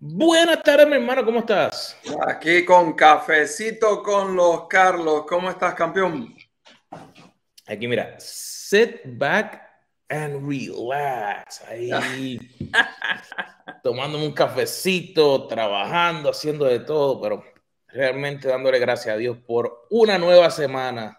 Buenas 0.00 0.62
tardes, 0.62 0.86
mi 0.86 0.94
hermano, 0.94 1.24
¿cómo 1.24 1.40
estás? 1.40 1.98
Aquí 2.24 2.64
con 2.64 2.92
cafecito 2.92 4.00
con 4.00 4.36
los 4.36 4.68
Carlos. 4.68 5.24
¿Cómo 5.28 5.50
estás, 5.50 5.74
campeón? 5.74 6.36
Aquí, 7.66 7.88
mira, 7.88 8.14
sit 8.20 9.00
back 9.04 9.60
and 10.08 10.48
relax. 10.48 11.62
Ahí, 11.66 12.38
tomándome 13.82 14.24
un 14.26 14.32
cafecito, 14.32 15.48
trabajando, 15.48 16.30
haciendo 16.30 16.66
de 16.66 16.78
todo, 16.78 17.20
pero 17.20 17.44
realmente 17.88 18.46
dándole 18.46 18.78
gracias 18.78 19.16
a 19.16 19.18
Dios 19.18 19.36
por 19.38 19.88
una 19.90 20.16
nueva 20.16 20.48
semana. 20.52 21.18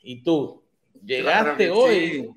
¿Y 0.00 0.22
tú? 0.22 0.62
¿Llegaste 1.04 1.72
hoy? 1.72 2.30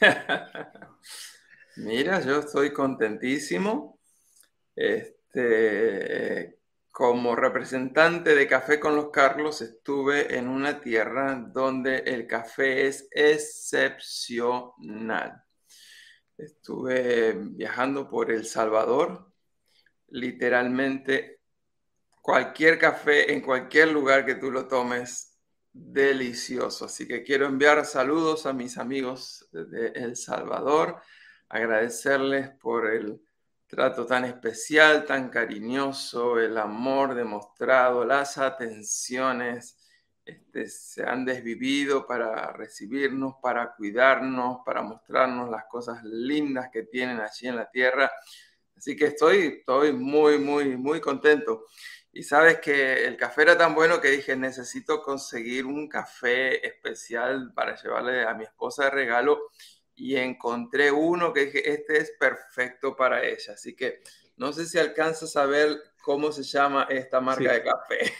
Mira, 1.76 2.20
yo 2.20 2.40
estoy 2.40 2.74
contentísimo. 2.74 3.91
Este, 4.74 6.58
como 6.90 7.34
representante 7.36 8.34
de 8.34 8.46
Café 8.46 8.78
con 8.78 8.96
los 8.96 9.10
Carlos, 9.10 9.62
estuve 9.62 10.36
en 10.36 10.48
una 10.48 10.80
tierra 10.80 11.34
donde 11.36 11.98
el 11.98 12.26
café 12.26 12.86
es 12.86 13.08
excepcional. 13.10 14.62
Estuve 16.36 17.34
viajando 17.34 18.08
por 18.08 18.30
El 18.30 18.44
Salvador, 18.44 19.32
literalmente 20.08 21.40
cualquier 22.20 22.78
café 22.78 23.32
en 23.32 23.40
cualquier 23.40 23.88
lugar 23.92 24.24
que 24.26 24.36
tú 24.36 24.50
lo 24.50 24.68
tomes, 24.68 25.38
delicioso. 25.72 26.84
Así 26.84 27.08
que 27.08 27.22
quiero 27.22 27.46
enviar 27.46 27.84
saludos 27.86 28.46
a 28.46 28.52
mis 28.52 28.76
amigos 28.78 29.48
de 29.52 29.88
El 29.94 30.16
Salvador, 30.16 31.00
agradecerles 31.48 32.50
por 32.60 32.86
el 32.90 33.20
trato 33.72 34.04
tan 34.04 34.26
especial, 34.26 35.06
tan 35.06 35.30
cariñoso, 35.30 36.38
el 36.38 36.58
amor 36.58 37.14
demostrado, 37.14 38.04
las 38.04 38.36
atenciones 38.36 39.78
este, 40.26 40.68
se 40.68 41.02
han 41.04 41.24
desvivido 41.24 42.06
para 42.06 42.52
recibirnos, 42.52 43.36
para 43.40 43.74
cuidarnos, 43.74 44.58
para 44.66 44.82
mostrarnos 44.82 45.48
las 45.48 45.64
cosas 45.70 46.04
lindas 46.04 46.68
que 46.70 46.82
tienen 46.82 47.18
allí 47.20 47.48
en 47.48 47.56
la 47.56 47.70
tierra. 47.70 48.12
Así 48.76 48.94
que 48.94 49.06
estoy, 49.06 49.60
estoy 49.60 49.92
muy, 49.92 50.36
muy, 50.38 50.76
muy 50.76 51.00
contento. 51.00 51.64
Y 52.12 52.24
sabes 52.24 52.60
que 52.60 53.06
el 53.06 53.16
café 53.16 53.40
era 53.40 53.56
tan 53.56 53.74
bueno 53.74 54.02
que 54.02 54.10
dije, 54.10 54.36
necesito 54.36 55.00
conseguir 55.00 55.64
un 55.64 55.88
café 55.88 56.66
especial 56.66 57.54
para 57.54 57.74
llevarle 57.74 58.24
a 58.28 58.34
mi 58.34 58.44
esposa 58.44 58.84
de 58.84 58.90
regalo 58.90 59.40
y 60.02 60.16
encontré 60.16 60.90
uno 60.90 61.32
que 61.32 61.46
dije, 61.46 61.72
este 61.72 61.98
es 61.98 62.12
perfecto 62.18 62.96
para 62.96 63.22
ella. 63.24 63.52
Así 63.54 63.76
que 63.76 64.02
no 64.36 64.52
sé 64.52 64.66
si 64.66 64.76
alcanzas 64.76 65.36
a 65.36 65.46
ver 65.46 65.80
cómo 66.02 66.32
se 66.32 66.42
llama 66.42 66.88
esta 66.90 67.20
marca 67.20 67.52
de 67.52 67.62
café. 67.62 68.12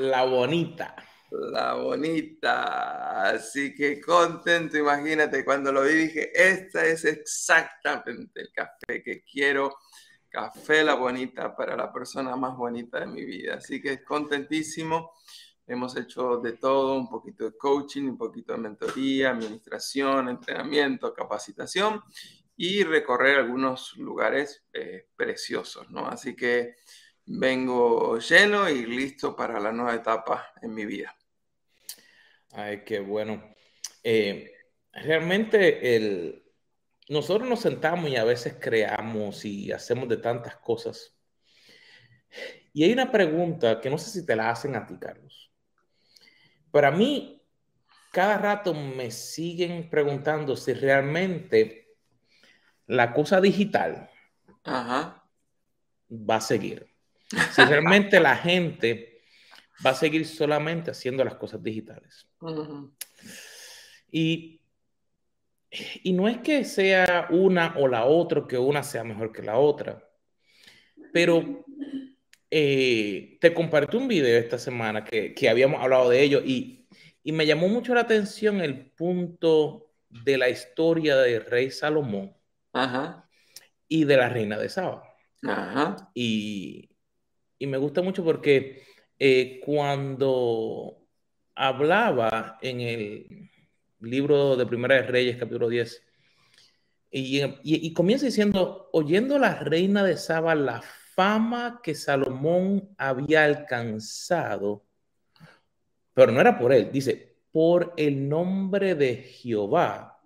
La 0.00 0.24
bonita. 0.24 0.96
La 1.30 1.74
bonita. 1.74 3.28
Así 3.28 3.72
que 3.72 4.00
contento, 4.00 4.78
imagínate, 4.78 5.44
cuando 5.44 5.70
lo 5.70 5.82
vi 5.82 5.94
dije, 5.94 6.32
esta 6.34 6.84
es 6.84 7.04
exactamente 7.04 8.40
el 8.40 8.50
café 8.52 9.00
que 9.04 9.22
quiero. 9.22 9.78
Café 10.28 10.82
La 10.82 10.94
Bonita 10.94 11.56
para 11.56 11.74
la 11.74 11.90
persona 11.90 12.36
más 12.36 12.56
bonita 12.56 13.00
de 13.00 13.06
mi 13.06 13.24
vida. 13.24 13.54
Así 13.54 13.80
que 13.80 14.02
contentísimo. 14.02 15.12
Hemos 15.68 15.96
hecho 15.96 16.38
de 16.38 16.54
todo, 16.54 16.94
un 16.94 17.08
poquito 17.08 17.44
de 17.44 17.56
coaching, 17.56 18.04
un 18.04 18.18
poquito 18.18 18.52
de 18.52 18.58
mentoría, 18.58 19.30
administración, 19.30 20.28
entrenamiento, 20.28 21.12
capacitación 21.12 22.02
y 22.56 22.82
recorrer 22.82 23.38
algunos 23.38 23.96
lugares 23.98 24.64
eh, 24.72 25.08
preciosos, 25.14 25.90
¿no? 25.90 26.08
Así 26.08 26.34
que 26.34 26.76
vengo 27.26 28.18
lleno 28.18 28.68
y 28.68 28.86
listo 28.86 29.36
para 29.36 29.60
la 29.60 29.70
nueva 29.70 29.94
etapa 29.94 30.52
en 30.62 30.74
mi 30.74 30.86
vida. 30.86 31.14
Ay, 32.52 32.82
qué 32.84 33.00
bueno. 33.00 33.54
Eh, 34.02 34.52
realmente 34.92 35.94
el, 35.96 36.42
nosotros 37.08 37.48
nos 37.48 37.60
sentamos 37.60 38.10
y 38.10 38.16
a 38.16 38.24
veces 38.24 38.56
creamos 38.60 39.44
y 39.44 39.70
hacemos 39.72 40.08
de 40.08 40.16
tantas 40.16 40.56
cosas. 40.56 41.14
Y 42.72 42.84
hay 42.84 42.92
una 42.92 43.10
pregunta 43.10 43.80
que 43.80 43.90
no 43.90 43.98
sé 43.98 44.10
si 44.10 44.26
te 44.26 44.36
la 44.36 44.50
hacen 44.50 44.76
a 44.76 44.86
ti, 44.86 44.98
Carlos. 44.98 45.47
Para 46.70 46.90
mí, 46.90 47.42
cada 48.12 48.38
rato 48.38 48.74
me 48.74 49.10
siguen 49.10 49.88
preguntando 49.90 50.56
si 50.56 50.72
realmente 50.72 51.96
la 52.86 53.12
cosa 53.12 53.40
digital 53.40 54.10
va 56.10 56.36
a 56.36 56.40
seguir. 56.40 56.86
Si 57.52 57.62
realmente 57.62 58.18
la 58.20 58.36
gente 58.36 59.20
va 59.84 59.90
a 59.90 59.94
seguir 59.94 60.26
solamente 60.26 60.90
haciendo 60.90 61.24
las 61.24 61.34
cosas 61.36 61.62
digitales. 61.62 62.28
y, 64.10 64.62
y 66.02 66.12
no 66.12 66.28
es 66.28 66.38
que 66.38 66.64
sea 66.64 67.28
una 67.30 67.74
o 67.76 67.86
la 67.86 68.06
otra, 68.06 68.46
que 68.48 68.56
una 68.56 68.82
sea 68.82 69.04
mejor 69.04 69.32
que 69.32 69.42
la 69.42 69.58
otra, 69.58 70.02
pero 71.12 71.64
eh, 72.50 73.38
te 73.40 73.52
compartí 73.52 73.96
un 73.96 74.08
video 74.08 74.38
esta 74.38 74.58
semana 74.58 75.04
que, 75.04 75.48
habíamos 75.48 75.82
hablado 75.82 76.08
de 76.08 76.22
ello 76.22 76.40
y, 76.44 76.76
me 77.24 77.44
llamó 77.44 77.68
mucho 77.68 77.94
la 77.94 78.00
atención 78.00 78.62
el 78.62 78.90
punto 78.92 79.90
de 80.08 80.38
la 80.38 80.48
historia 80.48 81.14
del 81.16 81.44
rey 81.44 81.70
Salomón 81.70 82.34
y 83.86 84.04
de 84.04 84.16
la 84.16 84.30
reina 84.30 84.56
de 84.58 84.70
Saba. 84.70 85.02
Y, 86.14 86.88
me 87.60 87.76
gusta 87.76 88.00
mucho 88.00 88.24
porque 88.24 88.82
eh, 89.18 89.60
cuando 89.62 91.06
hablaba 91.54 92.58
en 92.62 92.80
el 92.80 93.50
libro 94.00 94.56
de 94.56 94.64
Primera 94.64 94.94
de 94.94 95.02
Reyes, 95.02 95.36
capítulo 95.36 95.68
10, 95.68 96.02
y, 97.10 97.42
y, 97.62 97.92
comienza 97.92 98.24
diciendo, 98.24 98.88
oyendo 98.92 99.38
la 99.38 99.56
reina 99.56 100.02
de 100.02 100.16
Saba 100.16 100.54
la 100.54 100.82
fama 101.18 101.80
que 101.82 101.96
Salomón 101.96 102.94
había 102.96 103.44
alcanzado, 103.44 104.86
pero 106.14 106.30
no 106.30 106.40
era 106.40 106.56
por 106.56 106.72
él, 106.72 106.92
dice, 106.92 107.40
por 107.50 107.92
el 107.96 108.28
nombre 108.28 108.94
de 108.94 109.16
Jehová. 109.16 110.22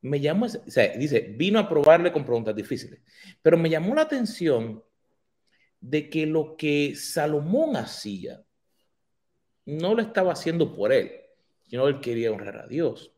Me 0.00 0.18
llamó, 0.18 0.46
o 0.46 0.48
sea, 0.48 0.88
dice, 0.96 1.20
vino 1.36 1.60
a 1.60 1.68
probarle 1.68 2.10
con 2.10 2.24
preguntas 2.24 2.56
difíciles, 2.56 3.00
pero 3.42 3.56
me 3.56 3.70
llamó 3.70 3.94
la 3.94 4.02
atención 4.02 4.82
de 5.80 6.10
que 6.10 6.26
lo 6.26 6.56
que 6.56 6.96
Salomón 6.96 7.76
hacía 7.76 8.42
no 9.66 9.94
lo 9.94 10.02
estaba 10.02 10.32
haciendo 10.32 10.74
por 10.74 10.92
él, 10.92 11.12
sino 11.68 11.86
él 11.86 12.00
quería 12.00 12.32
honrar 12.32 12.56
a 12.56 12.66
Dios. 12.66 13.12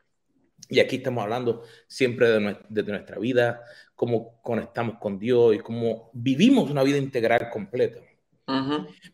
Y 0.69 0.81
aquí 0.81 0.97
estamos 0.97 1.25
hablando 1.25 1.65
siempre 1.87 2.29
de, 2.29 2.83
nuestra 2.83 3.19
vida, 3.19 3.63
cómo 4.03 4.43
conectamos 4.43 4.99
con 4.99 5.17
Dios 5.17 5.55
y 5.55 5.61
cómo 5.61 6.11
vivimos 6.13 6.69
una 6.69 6.83
vida 6.83 6.99
integral 6.99 7.49
completa. 7.53 8.01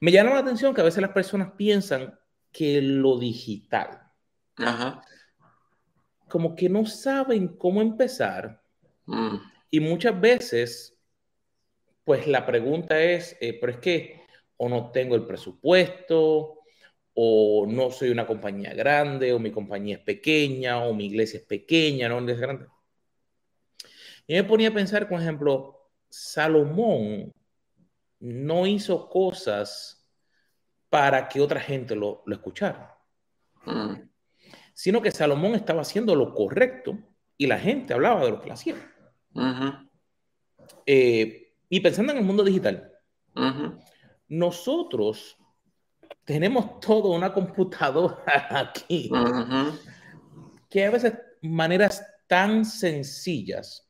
Me 0.01 0.11
llama 0.11 0.31
la 0.31 0.39
atención 0.39 0.73
que 0.73 0.81
a 0.81 0.85
veces 0.85 1.03
las 1.03 1.11
personas 1.11 1.53
piensan 1.59 2.19
que 2.51 2.81
lo 2.81 3.19
digital, 3.19 4.01
como 6.27 6.57
que 6.57 6.71
no 6.71 6.87
saben 6.87 7.49
cómo 7.59 7.83
empezar 7.83 8.63
mm. 9.05 9.37
y 9.71 9.81
muchas 9.81 10.19
veces, 10.19 10.97
pues 12.03 12.27
la 12.27 12.47
pregunta 12.47 12.99
es, 12.99 13.37
eh, 13.43 13.59
pero 13.61 13.73
es 13.73 13.79
que 13.81 14.23
o 14.57 14.71
no 14.71 14.91
tengo 14.91 15.17
el 15.17 15.27
presupuesto, 15.27 16.61
o 17.13 17.67
no 17.69 17.91
soy 17.91 18.09
una 18.09 18.27
compañía 18.27 18.73
grande, 18.73 19.35
o 19.35 19.39
mi 19.39 19.51
compañía 19.51 19.97
es 19.97 20.03
pequeña, 20.03 20.83
o 20.83 20.95
mi 20.95 21.05
iglesia 21.05 21.41
es 21.41 21.45
pequeña, 21.45 22.09
no 22.09 22.27
es 22.27 22.41
grande. 22.41 22.65
Y 24.29 24.35
me 24.35 24.45
ponía 24.45 24.69
a 24.69 24.75
pensar, 24.75 25.09
por 25.09 25.21
ejemplo, 25.21 25.91
Salomón 26.11 27.33
no 28.21 28.67
hizo 28.67 29.09
cosas 29.09 30.07
para 30.91 31.29
que 31.29 31.41
otra 31.41 31.61
gente 31.61 31.97
lo, 31.97 32.23
escuchara, 32.31 32.99
mm. 33.65 33.95
sino 34.75 35.01
que 35.01 35.11
Salomón 35.11 35.55
estaba 35.55 35.81
haciendo 35.81 36.15
lo 36.15 36.35
correcto 36.35 36.99
y 37.39 37.47
la 37.47 37.59
gente 37.59 37.95
hablaba 37.95 38.23
de 38.23 38.31
lo 38.31 38.41
que 38.43 38.53
hacía. 38.53 38.77
Eh, 40.85 41.55
y 41.71 41.81
pensando 41.81 42.13
en 42.13 42.19
el 42.19 42.25
mundo 42.25 42.45
digital, 42.45 42.93
nosotros 44.29 45.39
tenemos 46.25 46.81
todo 46.81 47.13
una 47.13 47.33
computadora 47.33 48.23
aquí, 48.51 49.11
que 50.69 50.85
a 50.85 50.91
veces 50.91 51.15
maneras 51.41 52.05
tan 52.27 52.67
sencillas 52.67 53.88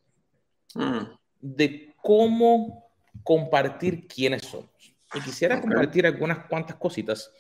mm. 0.75 1.01
de 1.41 1.95
cómo 2.03 2.91
compartir 3.23 4.07
quiénes 4.07 4.43
somos. 4.43 4.71
Y 5.15 5.21
quisiera 5.21 5.61
compartir 5.61 6.07
algunas 6.07 6.47
cuantas 6.47 6.77
cositas, 6.77 7.33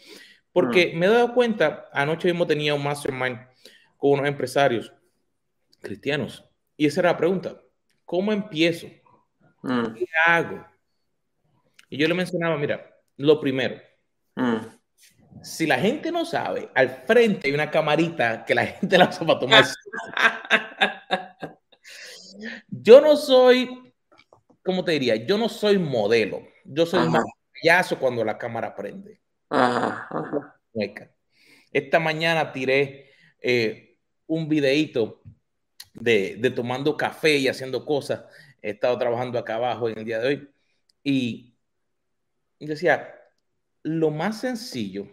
porque 0.52 0.92
mm. 0.94 0.98
me 0.98 1.06
he 1.06 1.10
dado 1.10 1.34
cuenta, 1.34 1.86
anoche 1.92 2.28
mismo 2.28 2.46
tenía 2.46 2.74
un 2.74 2.82
mastermind 2.82 3.38
con 3.96 4.12
unos 4.12 4.26
empresarios 4.26 4.92
cristianos, 5.80 6.44
y 6.76 6.86
esa 6.86 7.00
era 7.00 7.12
la 7.12 7.16
pregunta, 7.16 7.60
¿cómo 8.04 8.32
empiezo? 8.32 8.86
Mm. 9.62 9.94
¿Qué 9.94 10.06
hago? 10.26 10.64
Y 11.90 11.98
yo 11.98 12.08
le 12.08 12.14
mencionaba, 12.14 12.56
mira, 12.56 12.94
lo 13.16 13.40
primero, 13.40 13.80
si 15.42 15.66
la 15.66 15.78
gente 15.78 16.10
no 16.12 16.24
sabe, 16.24 16.70
al 16.74 16.88
frente 17.06 17.48
hay 17.48 17.54
una 17.54 17.70
camarita 17.70 18.44
que 18.44 18.54
la 18.54 18.66
gente 18.66 18.98
la 18.98 19.08
usa 19.08 19.26
para 19.26 19.38
tomar. 19.38 19.64
yo 22.68 23.00
no 23.00 23.16
soy, 23.16 23.92
¿cómo 24.64 24.84
te 24.84 24.92
diría? 24.92 25.16
Yo 25.16 25.38
no 25.38 25.48
soy 25.48 25.78
modelo. 25.78 26.42
Yo 26.64 26.86
soy 26.86 27.08
más 27.08 27.24
payaso 27.52 27.98
cuando 27.98 28.24
la 28.24 28.38
cámara 28.38 28.74
prende. 28.74 29.20
Esta 31.72 31.98
mañana 31.98 32.52
tiré 32.52 33.10
eh, 33.40 33.98
un 34.26 34.48
videíto 34.48 35.22
de, 35.94 36.36
de 36.36 36.50
tomando 36.50 36.96
café 36.96 37.36
y 37.36 37.48
haciendo 37.48 37.84
cosas. 37.84 38.24
He 38.62 38.70
estado 38.70 38.98
trabajando 38.98 39.38
acá 39.38 39.56
abajo 39.56 39.88
en 39.88 39.98
el 39.98 40.04
día 40.04 40.18
de 40.18 40.28
hoy. 40.28 40.50
Y 41.02 41.56
decía, 42.58 43.14
lo 43.82 44.10
más 44.10 44.40
sencillo, 44.40 45.08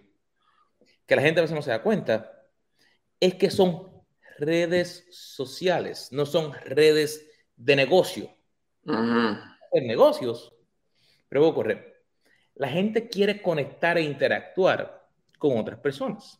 que 1.05 1.15
la 1.15 1.21
gente 1.21 1.39
a 1.39 1.43
veces 1.43 1.55
no 1.55 1.61
se 1.61 1.71
da 1.71 1.81
cuenta, 1.81 2.31
es 3.19 3.35
que 3.35 3.49
son 3.49 3.94
redes 4.37 5.05
sociales, 5.11 6.09
no 6.11 6.25
son 6.25 6.53
redes 6.65 7.25
de 7.55 7.75
negocio. 7.75 8.29
En 9.71 9.87
negocios, 9.87 10.53
pero 11.27 11.41
voy 11.41 11.51
a 11.51 11.55
correr. 11.55 12.03
La 12.55 12.69
gente 12.69 13.09
quiere 13.09 13.41
conectar 13.41 13.97
e 13.97 14.01
interactuar 14.01 15.07
con 15.37 15.57
otras 15.57 15.79
personas. 15.79 16.39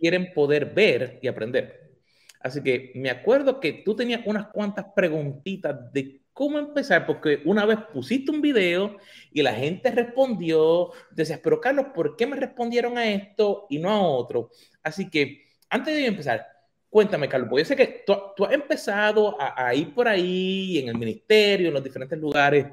Quieren 0.00 0.32
poder 0.34 0.66
ver 0.66 1.18
y 1.22 1.28
aprender. 1.28 1.96
Así 2.40 2.62
que 2.62 2.92
me 2.94 3.10
acuerdo 3.10 3.58
que 3.60 3.72
tú 3.72 3.96
tenías 3.96 4.20
unas 4.26 4.48
cuantas 4.48 4.86
preguntitas 4.94 5.92
de 5.92 6.22
cómo 6.32 6.58
empezar, 6.58 7.04
porque 7.04 7.42
una 7.46 7.64
vez 7.64 7.78
pusiste 7.92 8.30
un 8.30 8.40
video 8.40 8.96
y 9.32 9.42
la 9.42 9.54
gente 9.54 9.90
respondió, 9.90 10.92
decías, 11.10 11.40
pero 11.42 11.60
Carlos, 11.60 11.86
¿por 11.92 12.14
qué 12.14 12.26
me 12.26 12.36
respondieron 12.36 12.96
a 12.96 13.10
esto 13.10 13.66
y 13.68 13.78
no 13.78 13.90
a 13.90 14.00
otro? 14.00 14.50
Así 14.82 15.10
que 15.10 15.48
antes 15.68 15.94
de 15.94 16.06
empezar, 16.06 16.46
cuéntame, 16.88 17.28
Carlos, 17.28 17.48
porque 17.48 17.62
yo 17.62 17.68
sé 17.68 17.76
que 17.76 18.04
tú, 18.06 18.44
has 18.44 18.52
empezado 18.52 19.36
a, 19.38 19.74
ir 19.74 19.94
por 19.94 20.08
ahí 20.08 20.78
en 20.78 20.88
el 20.88 20.98
ministerio, 20.98 21.68
en 21.68 21.74
los 21.74 21.84
diferentes 21.84 22.18
lugares. 22.18 22.66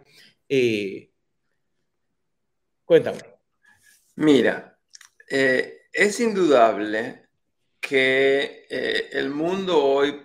Eh, 0.47 1.09
cuéntame. 2.83 3.19
Mira, 4.15 4.77
eh, 5.29 5.81
es 5.91 6.19
indudable 6.19 7.27
que 7.79 8.65
eh, 8.69 9.09
el 9.11 9.29
mundo 9.29 9.83
hoy 9.83 10.21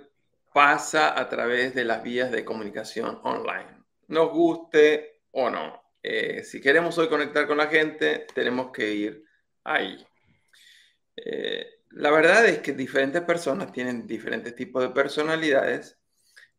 pasa 0.53 1.19
a 1.19 1.29
través 1.29 1.75
de 1.75 1.85
las 1.85 2.03
vías 2.03 2.31
de 2.31 2.45
comunicación 2.45 3.21
online, 3.23 3.85
nos 4.09 4.31
guste 4.31 5.23
o 5.33 5.51
no. 5.51 5.81
Si 6.43 6.63
queremos 6.63 6.97
hoy 6.97 7.09
conectar 7.09 7.47
con 7.47 7.59
la 7.59 7.67
gente, 7.67 8.27
tenemos 8.35 8.73
que 8.73 8.91
ir 8.91 9.25
ahí. 9.65 10.03
La 11.91 12.11
verdad 12.11 12.47
es 12.47 12.59
que 12.61 12.73
diferentes 12.73 13.23
personas 13.23 13.73
tienen 13.73 14.07
diferentes 14.07 14.55
tipos 14.55 14.83
de 14.83 14.91
personalidades. 14.91 15.99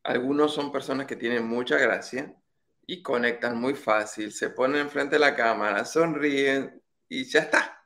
Algunos 0.03 0.53
son 0.53 0.71
personas 0.71 1.07
que 1.07 1.15
tienen 1.15 1.47
mucha 1.47 1.77
gracia 1.77 2.35
y 2.85 3.01
conectan 3.01 3.59
muy 3.59 3.75
fácil, 3.75 4.33
se 4.33 4.49
ponen 4.49 4.81
enfrente 4.81 5.15
de 5.15 5.19
la 5.19 5.35
cámara, 5.35 5.85
sonríen 5.85 6.81
y 7.07 7.25
ya 7.25 7.41
está. 7.41 7.81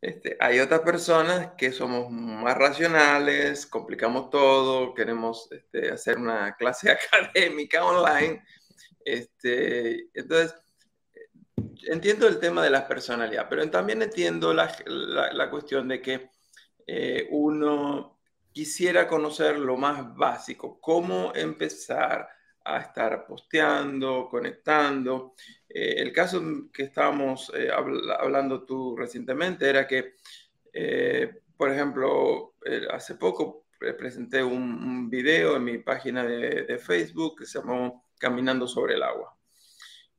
Este, 0.00 0.36
hay 0.40 0.58
otras 0.58 0.80
personas 0.80 1.52
que 1.56 1.70
somos 1.70 2.10
más 2.10 2.56
racionales, 2.58 3.66
complicamos 3.66 4.30
todo, 4.30 4.94
queremos 4.94 5.48
este, 5.52 5.92
hacer 5.92 6.18
una 6.18 6.56
clase 6.56 6.90
académica 7.12 7.84
online. 7.84 8.42
Este, 9.04 10.08
entonces, 10.14 10.56
entiendo 11.84 12.26
el 12.26 12.40
tema 12.40 12.64
de 12.64 12.70
la 12.70 12.88
personalidad, 12.88 13.48
pero 13.48 13.68
también 13.70 14.02
entiendo 14.02 14.52
la, 14.52 15.50
cuestión 15.50 15.88
de 15.88 16.02
que 16.02 16.30
eh, 16.86 17.28
uno 17.30 18.18
quisiera 18.52 19.08
conocer 19.08 19.58
lo 19.58 19.76
más 19.76 20.14
básico, 20.14 20.80
cómo 20.80 21.32
empezar 21.34 22.28
a 22.64 22.78
estar 22.80 23.26
posteando, 23.26 24.28
conectando. 24.30 25.34
Eh, 25.68 25.94
el 25.98 26.12
caso 26.12 26.42
que 26.72 26.84
estábamos 26.84 27.50
eh, 27.54 27.70
hablando 27.72 28.64
tú 28.64 28.96
recientemente 28.96 29.68
era 29.68 29.86
que, 29.86 30.14
por 31.56 31.70
ejemplo, 31.70 32.54
hace 32.90 33.14
poco 33.16 33.66
presenté 33.98 34.42
un, 34.42 35.10
video 35.10 35.56
en 35.56 35.64
mi 35.64 35.78
página 35.78 36.24
de, 36.24 36.62
de, 36.62 36.78
Facebook 36.78 37.40
que 37.40 37.46
se 37.46 37.58
llamó 37.58 38.06
Caminando 38.18 38.68
sobre 38.68 38.94
el 38.94 39.02
agua. 39.02 39.36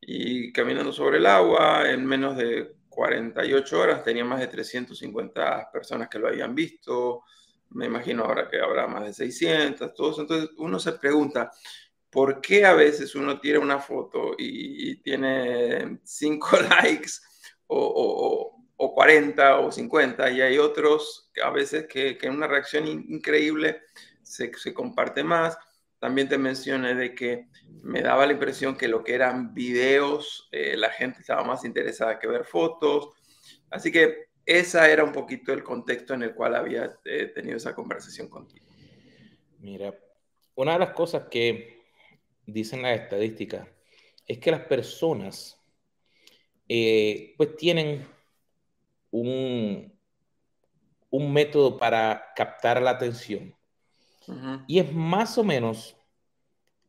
Y 0.01 0.51
caminando 0.51 0.91
sobre 0.91 1.17
el 1.17 1.25
agua, 1.25 1.89
en 1.89 2.05
menos 2.05 2.35
de 2.35 2.75
48 2.93 3.79
horas 3.79 4.03
tenía 4.03 4.25
más 4.25 4.39
de 4.39 4.47
350 4.47 5.69
personas 5.71 6.09
que 6.09 6.19
lo 6.19 6.27
habían 6.27 6.53
visto. 6.55 7.23
Me 7.71 7.87
imagino 7.87 8.23
ahora 8.23 8.47
que 8.47 8.59
habrá 8.59 8.87
más 8.87 9.05
de 9.05 9.13
600, 9.13 9.93
todos. 9.93 10.19
Entonces 10.19 10.51
uno 10.57 10.79
se 10.79 10.93
pregunta, 10.93 11.51
¿por 12.09 12.39
qué 12.41 12.65
a 12.65 12.73
veces 12.73 13.15
uno 13.15 13.39
tira 13.39 13.59
una 13.59 13.79
foto 13.79 14.35
y, 14.37 14.97
tiene 14.97 15.99
5 16.03 16.49
likes 16.81 17.13
o, 17.67 18.59
40 18.77 19.59
o 19.59 19.71
50 19.71 20.29
y 20.31 20.41
hay 20.41 20.57
otros 20.57 21.31
que 21.33 21.41
a 21.41 21.49
veces 21.49 21.87
que, 21.87 22.17
que 22.17 22.29
una 22.29 22.47
reacción 22.47 22.87
increíble 22.87 23.81
se, 24.21 24.51
comparte 24.73 25.23
más? 25.23 25.57
También 26.03 26.27
te 26.27 26.37
mencioné 26.37 26.95
de 26.95 27.15
que 27.15 27.47
me 27.81 28.01
daba 28.01 28.25
la 28.25 28.33
impresión 28.33 28.75
que 28.75 28.89
lo 28.89 29.05
que 29.05 29.15
eran 29.15 29.53
videos, 29.53 30.49
eh, 30.51 30.75
la 30.75 30.89
gente 30.89 31.21
estaba 31.21 31.45
más 31.45 31.63
interesada 31.63 32.19
que 32.19 32.27
ver 32.27 32.43
fotos. 32.43 33.11
Así 33.69 33.89
que 33.89 34.25
esa 34.45 34.89
era 34.89 35.05
un 35.05 35.13
poquito 35.13 35.53
el 35.53 35.63
contexto 35.63 36.13
en 36.13 36.23
el 36.23 36.35
cual 36.35 36.55
había 36.55 36.93
eh, 37.05 37.27
tenido 37.27 37.55
esa 37.55 37.73
conversación 37.73 38.27
contigo. 38.27 38.65
Mira, 39.59 39.97
una 40.55 40.73
de 40.73 40.79
las 40.79 40.91
cosas 40.91 41.29
que 41.31 41.79
dicen 42.45 42.81
las 42.81 42.99
estadísticas, 42.99 43.65
es 44.27 44.39
que 44.39 44.51
las 44.51 44.65
personas 44.65 45.57
eh, 46.67 47.33
pues 47.37 47.55
tienen 47.55 48.05
un, 49.09 49.97
un 51.11 51.31
método 51.31 51.77
para 51.77 52.33
captar 52.35 52.81
la 52.81 52.89
atención. 52.89 53.55
Y 54.67 54.79
es 54.79 54.93
más 54.93 55.37
o 55.37 55.43
menos, 55.43 55.95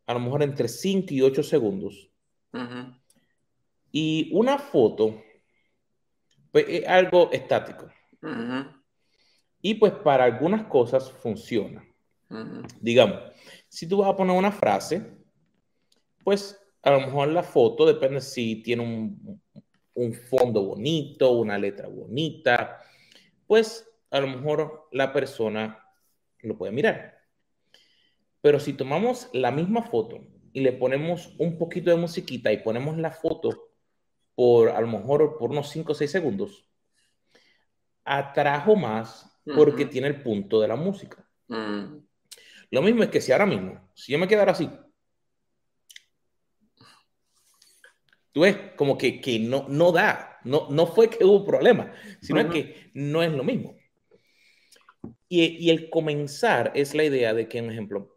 a 0.06 0.14
lo 0.14 0.20
mejor 0.20 0.42
entre 0.42 0.68
5 0.68 1.06
y 1.10 1.22
8 1.22 1.42
segundos. 1.42 2.10
Y 3.90 4.30
una 4.32 4.58
foto, 4.58 5.22
pues 6.50 6.64
es 6.68 6.88
algo 6.88 7.30
estático. 7.32 7.88
Y 9.60 9.74
pues 9.74 9.92
para 9.92 10.24
algunas 10.24 10.66
cosas 10.66 11.10
funciona. 11.10 11.86
Digamos, 12.80 13.20
si 13.68 13.88
tú 13.88 13.98
vas 13.98 14.10
a 14.10 14.16
poner 14.16 14.36
una 14.36 14.52
frase, 14.52 15.16
pues 16.22 16.60
a 16.82 16.90
lo 16.90 17.00
mejor 17.00 17.28
la 17.28 17.42
foto 17.42 17.86
depende 17.86 18.20
si 18.20 18.56
tiene 18.62 18.82
un, 18.82 20.14
fondo 20.28 20.62
bonito, 20.64 21.30
una 21.32 21.56
letra 21.56 21.88
bonita, 21.88 22.80
pues 23.46 23.88
a 24.10 24.20
lo 24.20 24.26
mejor 24.26 24.88
la 24.92 25.12
persona 25.12 25.78
lo 26.40 26.56
puede 26.56 26.72
mirar. 26.72 27.23
Pero 28.44 28.60
si 28.60 28.74
tomamos 28.74 29.30
la 29.32 29.50
misma 29.50 29.80
foto 29.80 30.20
y 30.52 30.60
le 30.60 30.74
ponemos 30.74 31.34
un 31.38 31.56
poquito 31.56 31.88
de 31.88 31.96
musiquita 31.96 32.52
y 32.52 32.58
ponemos 32.58 32.98
la 32.98 33.10
foto 33.10 33.70
por 34.34 34.68
a 34.68 34.82
lo 34.82 34.86
mejor 34.86 35.38
por 35.38 35.50
unos 35.50 35.70
5 35.70 35.92
o 35.92 35.94
6 35.94 36.10
segundos, 36.10 36.68
atrajo 38.04 38.76
más 38.76 39.40
porque 39.46 39.86
tiene 39.86 40.08
el 40.08 40.22
punto 40.22 40.60
de 40.60 40.68
la 40.68 40.76
música. 40.76 41.26
Mm. 41.48 42.00
Lo 42.70 42.82
mismo 42.82 43.02
es 43.02 43.08
que 43.08 43.22
si 43.22 43.32
ahora 43.32 43.46
mismo, 43.46 43.80
si 43.94 44.12
yo 44.12 44.18
me 44.18 44.28
quedara 44.28 44.52
así, 44.52 44.68
Tú 48.32 48.40
ves, 48.40 48.58
como 48.76 48.98
que, 48.98 49.22
que 49.22 49.38
no, 49.38 49.66
no 49.68 49.90
da, 49.92 50.40
no, 50.44 50.68
no 50.68 50.86
fue 50.88 51.08
que 51.08 51.24
hubo 51.24 51.46
problema, 51.46 51.92
sino 52.20 52.50
que 52.50 52.90
no 52.92 53.22
es 53.22 53.32
lo 53.32 53.44
mismo. 53.44 53.76
Y, 55.28 55.44
y, 55.44 55.70
el 55.70 55.88
comenzar 55.88 56.72
es 56.74 56.96
la 56.96 57.04
idea 57.04 57.32
de 57.32 57.48
que, 57.48 57.62
por 57.62 57.70
ejemplo, 57.70 58.13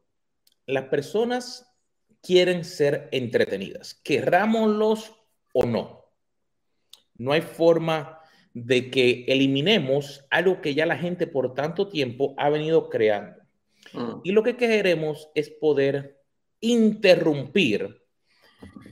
las 0.67 0.85
personas 0.85 1.65
quieren 2.21 2.63
ser 2.63 3.09
entretenidas, 3.11 3.95
querrámoslos 4.03 5.15
o 5.53 5.65
no. 5.65 6.05
No 7.15 7.31
hay 7.31 7.41
forma 7.41 8.19
de 8.53 8.91
que 8.91 9.25
eliminemos 9.27 10.25
algo 10.29 10.61
que 10.61 10.75
ya 10.75 10.85
la 10.85 10.97
gente 10.97 11.25
por 11.25 11.53
tanto 11.53 11.87
tiempo 11.87 12.35
ha 12.37 12.49
venido 12.49 12.89
creando. 12.89 13.41
Mm. 13.93 14.21
Y 14.23 14.31
lo 14.31 14.43
que 14.43 14.57
queremos 14.57 15.29
es 15.35 15.49
poder 15.49 16.21
interrumpir 16.59 18.03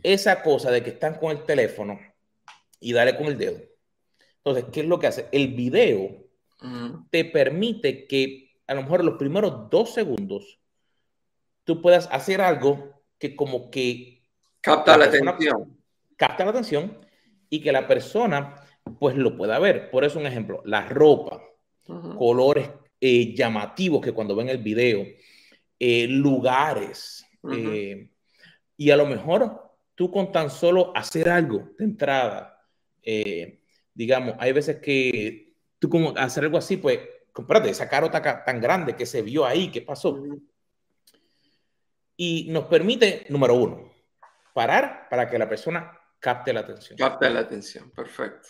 esa 0.04 0.42
cosa 0.44 0.72
de 0.72 0.84
que 0.84 0.92
están 0.92 1.16
con 1.16 1.32
el 1.32 1.44
teléfono 1.44 2.00
y 2.80 2.94
dale 2.94 3.18
con 3.18 3.28
el 3.28 3.38
dedo. 3.38 3.60
Entonces, 4.38 4.66
¿qué 4.72 4.82
es 4.82 4.86
lo 4.86 5.00
que 5.00 5.08
hace? 5.08 5.28
El 5.32 5.56
video 5.56 6.24
te 7.12 7.26
permite 7.26 8.08
que 8.08 8.56
a 8.66 8.74
lo 8.74 8.84
mejor 8.84 9.04
los 9.04 9.18
primeros 9.18 9.70
dos 9.70 9.94
segundos 9.94 10.60
tú 11.66 11.82
puedas 11.82 12.08
hacer 12.12 12.40
algo 12.40 13.02
que 13.20 13.36
como 13.36 13.70
que... 13.70 14.24
Capta 14.62 14.98
la, 14.98 15.06
atención. 15.06 15.78
capta 16.16 16.44
la 16.44 16.52
atención 16.52 16.98
y 17.50 17.62
que 17.62 17.72
la 17.72 17.88
persona 17.88 18.56
pues 19.00 19.16
lo 19.16 19.36
pueda 19.36 19.60
ver. 19.60 19.92
Por 19.92 20.06
eso 20.06 20.20
un 20.20 20.26
ejemplo, 20.26 20.62
la 20.66 20.88
ropa, 20.88 21.42
colores 22.18 22.70
eh, 23.00 23.36
llamativos 23.36 24.02
que 24.02 24.12
cuando 24.12 24.36
ven 24.36 24.50
el 24.50 24.60
video, 24.60 25.06
eh, 25.78 26.08
lugares, 26.08 27.26
eh, 27.52 28.10
y 28.78 28.90
a 28.90 28.98
lo 28.98 29.06
mejor 29.06 29.72
tú 29.94 30.10
con 30.10 30.32
tan 30.32 30.50
solo 30.50 30.92
hacer 30.96 31.30
algo 31.30 31.70
de 31.78 31.86
entrada, 31.86 32.60
digamos, 33.94 34.36
hay 34.40 34.52
veces 34.52 34.78
que 34.78 35.54
tú 35.78 35.90
como 35.90 36.10
hacer 36.18 36.46
algo 36.46 36.58
así, 36.58 36.78
pues, 36.78 37.00
comprate 37.32 37.70
esa 37.70 37.88
carota 37.88 38.44
tan 38.44 38.60
grande 38.60 38.96
que 38.96 39.06
se 39.06 39.22
vio 39.22 39.46
ahí, 39.46 39.70
¿qué 39.70 39.82
pasó? 39.82 40.20
Y 42.18 42.48
nos 42.50 42.66
permite, 42.66 43.26
número 43.30 43.56
uno, 43.56 43.92
parar 44.54 45.08
para 45.10 45.30
que 45.30 45.38
la 45.38 45.50
persona 45.50 45.92
capte 46.20 46.54
la 46.54 46.62
atención. 46.62 46.98
Capte 46.98 47.30
la 47.30 47.42
atención, 47.42 47.92
perfecto. 47.92 48.50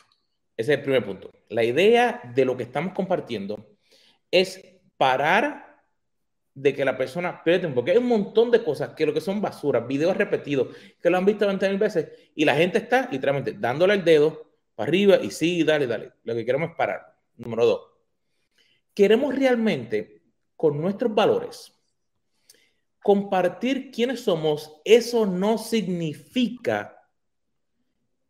Ese 0.56 0.74
es 0.74 0.78
el 0.78 0.84
primer 0.84 1.04
punto. 1.04 1.32
La 1.50 1.64
idea 1.64 2.22
de 2.34 2.46
lo 2.46 2.56
que 2.56 2.64
estamos 2.64 2.94
compartiendo 2.94 3.76
es 4.32 4.64
parar 4.98 5.84
de 6.54 6.74
que 6.74 6.86
la 6.86 6.98
persona 6.98 7.44
pierda 7.44 7.70
porque 7.74 7.92
hay 7.92 7.98
un 7.98 8.08
montón 8.08 8.50
de 8.50 8.64
cosas 8.64 8.92
que 8.96 9.06
lo 9.06 9.14
que 9.14 9.20
son 9.20 9.42
basuras, 9.42 9.86
videos 9.86 10.16
repetidos, 10.16 10.70
que 11.02 11.10
lo 11.10 11.18
han 11.18 11.26
visto 11.26 11.46
20 11.46 11.70
mil 11.70 11.78
veces 11.78 12.10
y 12.34 12.46
la 12.46 12.56
gente 12.56 12.78
está 12.78 13.10
literalmente 13.12 13.54
dándole 13.54 13.96
el 13.96 14.06
dedo 14.06 14.54
para 14.74 14.88
arriba 14.88 15.18
y 15.18 15.32
sí, 15.32 15.64
dale, 15.64 15.86
dale. 15.86 16.14
Lo 16.24 16.34
que 16.34 16.46
queremos 16.46 16.70
es 16.70 16.76
parar. 16.78 17.14
Número 17.36 17.66
dos, 17.66 17.82
queremos 18.94 19.36
realmente 19.36 20.22
con 20.56 20.80
nuestros 20.80 21.14
valores 21.14 21.75
compartir 23.06 23.92
quiénes 23.92 24.22
somos. 24.22 24.82
Eso 24.84 25.28
no 25.28 25.60
significa 25.60 27.08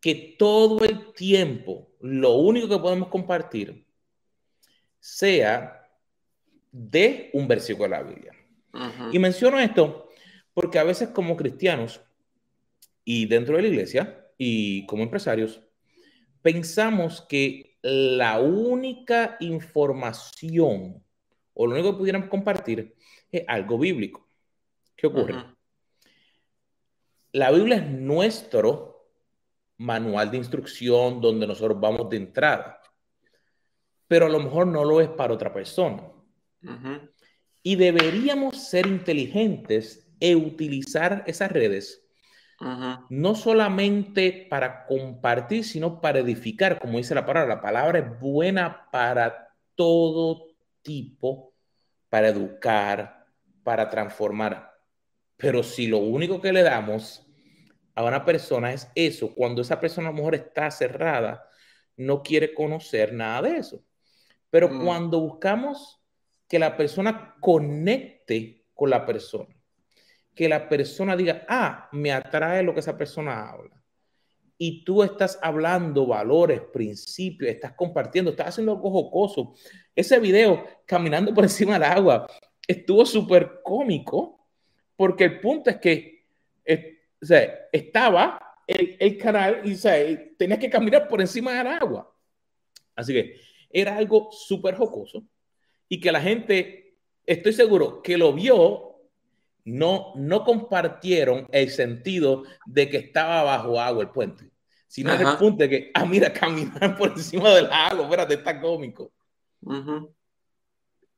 que 0.02 0.36
todo 0.38 0.84
el 0.84 1.14
tiempo 1.14 1.88
lo 2.00 2.34
único 2.34 2.68
que 2.68 2.78
podemos 2.78 3.08
compartir 3.08 3.86
sea 5.00 5.82
de 6.70 7.30
un 7.32 7.48
versículo 7.48 7.84
de 7.84 7.90
la 7.90 8.02
Biblia. 8.02 8.32
Y 9.12 9.18
menciono 9.18 9.58
esto 9.58 10.10
porque 10.52 10.78
a 10.78 10.84
veces 10.84 11.08
como 11.08 11.38
cristianos 11.38 12.02
y 13.02 13.24
dentro 13.24 13.56
de 13.56 13.62
la 13.62 13.68
iglesia 13.68 14.26
y 14.36 14.84
como 14.84 15.04
empresarios, 15.04 15.62
pensamos 16.42 17.22
que 17.22 17.78
la 17.80 18.40
única 18.40 19.38
información 19.40 21.02
o 21.54 21.66
lo 21.66 21.72
único 21.72 21.92
que 21.92 21.98
pudiéramos 21.98 22.28
compartir 22.28 22.94
es 23.32 23.42
algo 23.48 23.78
bíblico. 23.78 24.25
¿Qué 24.96 25.06
ocurre? 25.06 25.34
La 27.32 27.50
Biblia 27.50 27.76
es 27.76 27.86
nuestro 27.86 29.10
manual 29.78 30.30
de 30.30 30.38
instrucción 30.38 31.20
donde 31.20 31.46
nosotros 31.46 31.78
vamos 31.78 32.08
de 32.08 32.16
entrada, 32.16 32.80
pero 34.08 34.26
a 34.26 34.30
lo 34.30 34.40
mejor 34.40 34.66
no 34.66 34.84
lo 34.84 35.00
es 35.00 35.08
para 35.08 35.34
otra 35.34 35.52
persona. 35.52 36.02
Y 37.62 37.76
deberíamos 37.76 38.68
ser 38.68 38.86
inteligentes 38.86 40.08
e 40.18 40.34
utilizar 40.34 41.24
esas 41.26 41.52
redes 41.52 42.06
no 43.10 43.34
solamente 43.34 44.46
para 44.48 44.86
compartir, 44.86 45.64
sino 45.64 46.00
para 46.00 46.20
edificar, 46.20 46.78
como 46.78 46.98
dice 46.98 47.14
la 47.14 47.26
palabra. 47.26 47.56
La 47.56 47.60
palabra 47.60 47.98
es 47.98 48.20
buena 48.20 48.88
para 48.90 49.54
todo 49.74 50.46
tipo, 50.82 51.52
para 52.08 52.28
educar, 52.28 53.26
para 53.62 53.90
transformar. 53.90 54.75
Pero 55.36 55.62
si 55.62 55.86
lo 55.86 55.98
único 55.98 56.40
que 56.40 56.52
le 56.52 56.62
damos 56.62 57.26
a 57.94 58.04
una 58.04 58.24
persona 58.24 58.72
es 58.72 58.88
eso, 58.94 59.34
cuando 59.34 59.62
esa 59.62 59.80
persona 59.80 60.08
a 60.08 60.10
lo 60.12 60.18
mejor 60.18 60.34
está 60.34 60.70
cerrada, 60.70 61.48
no 61.96 62.22
quiere 62.22 62.54
conocer 62.54 63.12
nada 63.12 63.42
de 63.42 63.56
eso. 63.56 63.82
Pero 64.50 64.68
mm. 64.68 64.84
cuando 64.84 65.20
buscamos 65.20 66.00
que 66.48 66.58
la 66.58 66.76
persona 66.76 67.36
conecte 67.40 68.66
con 68.74 68.90
la 68.90 69.04
persona, 69.04 69.54
que 70.34 70.48
la 70.48 70.68
persona 70.68 71.16
diga, 71.16 71.44
ah, 71.48 71.88
me 71.92 72.12
atrae 72.12 72.62
lo 72.62 72.74
que 72.74 72.80
esa 72.80 72.96
persona 72.96 73.50
habla. 73.50 73.82
Y 74.58 74.84
tú 74.84 75.02
estás 75.02 75.38
hablando 75.42 76.06
valores, 76.06 76.60
principios, 76.72 77.50
estás 77.50 77.72
compartiendo, 77.72 78.30
estás 78.30 78.48
haciendo 78.48 78.72
algo 78.72 78.90
jocoso. 78.90 79.54
Ese 79.94 80.18
video, 80.18 80.64
caminando 80.86 81.34
por 81.34 81.44
encima 81.44 81.74
del 81.74 81.84
agua, 81.84 82.26
estuvo 82.66 83.04
súper 83.04 83.60
cómico, 83.62 84.35
porque 84.96 85.24
el 85.24 85.40
punto 85.40 85.70
es 85.70 85.76
que 85.76 86.16
o 87.22 87.26
sea, 87.26 87.68
estaba 87.72 88.56
el, 88.66 88.96
el 88.98 89.18
canal 89.18 89.62
y 89.64 89.74
o 89.74 89.76
sea, 89.76 89.94
tenías 90.36 90.58
que 90.58 90.70
caminar 90.70 91.08
por 91.08 91.20
encima 91.20 91.52
del 91.52 91.66
agua. 91.66 92.12
Así 92.94 93.12
que 93.12 93.40
era 93.70 93.96
algo 93.96 94.30
súper 94.32 94.74
jocoso 94.74 95.24
y 95.88 96.00
que 96.00 96.12
la 96.12 96.20
gente, 96.20 96.98
estoy 97.24 97.52
seguro, 97.52 98.02
que 98.02 98.18
lo 98.18 98.32
vio, 98.32 98.96
no, 99.64 100.12
no 100.16 100.44
compartieron 100.44 101.48
el 101.52 101.70
sentido 101.70 102.44
de 102.66 102.88
que 102.88 102.98
estaba 102.98 103.42
bajo 103.42 103.80
agua 103.80 104.02
el 104.02 104.10
puente, 104.10 104.50
sino 104.86 105.12
el 105.12 105.36
punto 105.38 105.64
de 105.64 105.68
que, 105.68 105.90
ah, 105.94 106.04
mira, 106.04 106.32
caminar 106.32 106.96
por 106.96 107.10
encima 107.10 107.54
del 107.54 107.66
agua, 107.70 108.04
espérate, 108.04 108.34
está 108.34 108.60
cómico. 108.60 109.12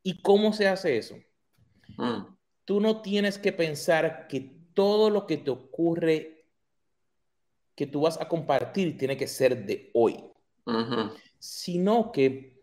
¿Y 0.03 0.23
cómo 0.23 0.53
se 0.53 0.67
hace 0.67 0.97
eso? 0.97 1.17
Mm. 1.97 2.38
Tú 2.69 2.83
no 2.83 3.01
tienes 3.01 3.39
que 3.39 3.51
pensar 3.51 4.29
que 4.29 4.41
todo 4.75 5.09
lo 5.09 5.27
que 5.27 5.39
te 5.39 5.51
ocurre 5.51 6.45
que 7.75 7.87
tú 7.87 8.03
vas 8.03 8.21
a 8.21 8.29
compartir 8.29 8.99
tiene 8.99 9.17
que 9.17 9.27
ser 9.27 9.65
de 9.65 9.91
hoy, 9.95 10.23
sino 11.39 12.13
que 12.13 12.61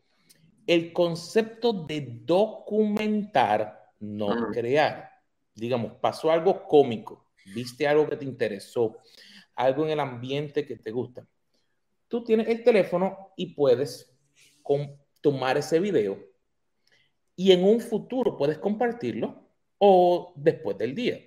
el 0.68 0.94
concepto 0.94 1.74
de 1.74 2.20
documentar, 2.24 3.94
no 4.00 4.52
crear. 4.52 5.10
Digamos, 5.56 5.94
pasó 5.94 6.30
algo 6.30 6.68
cómico, 6.68 7.26
viste 7.56 7.88
algo 7.88 8.08
que 8.08 8.18
te 8.18 8.26
interesó, 8.26 9.00
algo 9.56 9.86
en 9.86 9.90
el 9.90 10.00
ambiente 10.00 10.68
que 10.68 10.76
te 10.76 10.92
gusta. 10.92 11.28
Tú 12.08 12.24
tienes 12.24 12.48
el 12.48 12.64
teléfono 12.64 13.32
y 13.36 13.56
puedes 13.56 14.16
tomar 15.20 15.58
ese 15.58 15.80
video 15.80 16.20
y 17.36 17.54
en 17.54 17.64
un 17.64 17.80
futuro 17.80 18.38
puedes 18.38 18.60
compartirlo 18.60 19.45
o 19.88 20.34
después 20.36 20.78
del 20.78 20.96
día. 20.96 21.20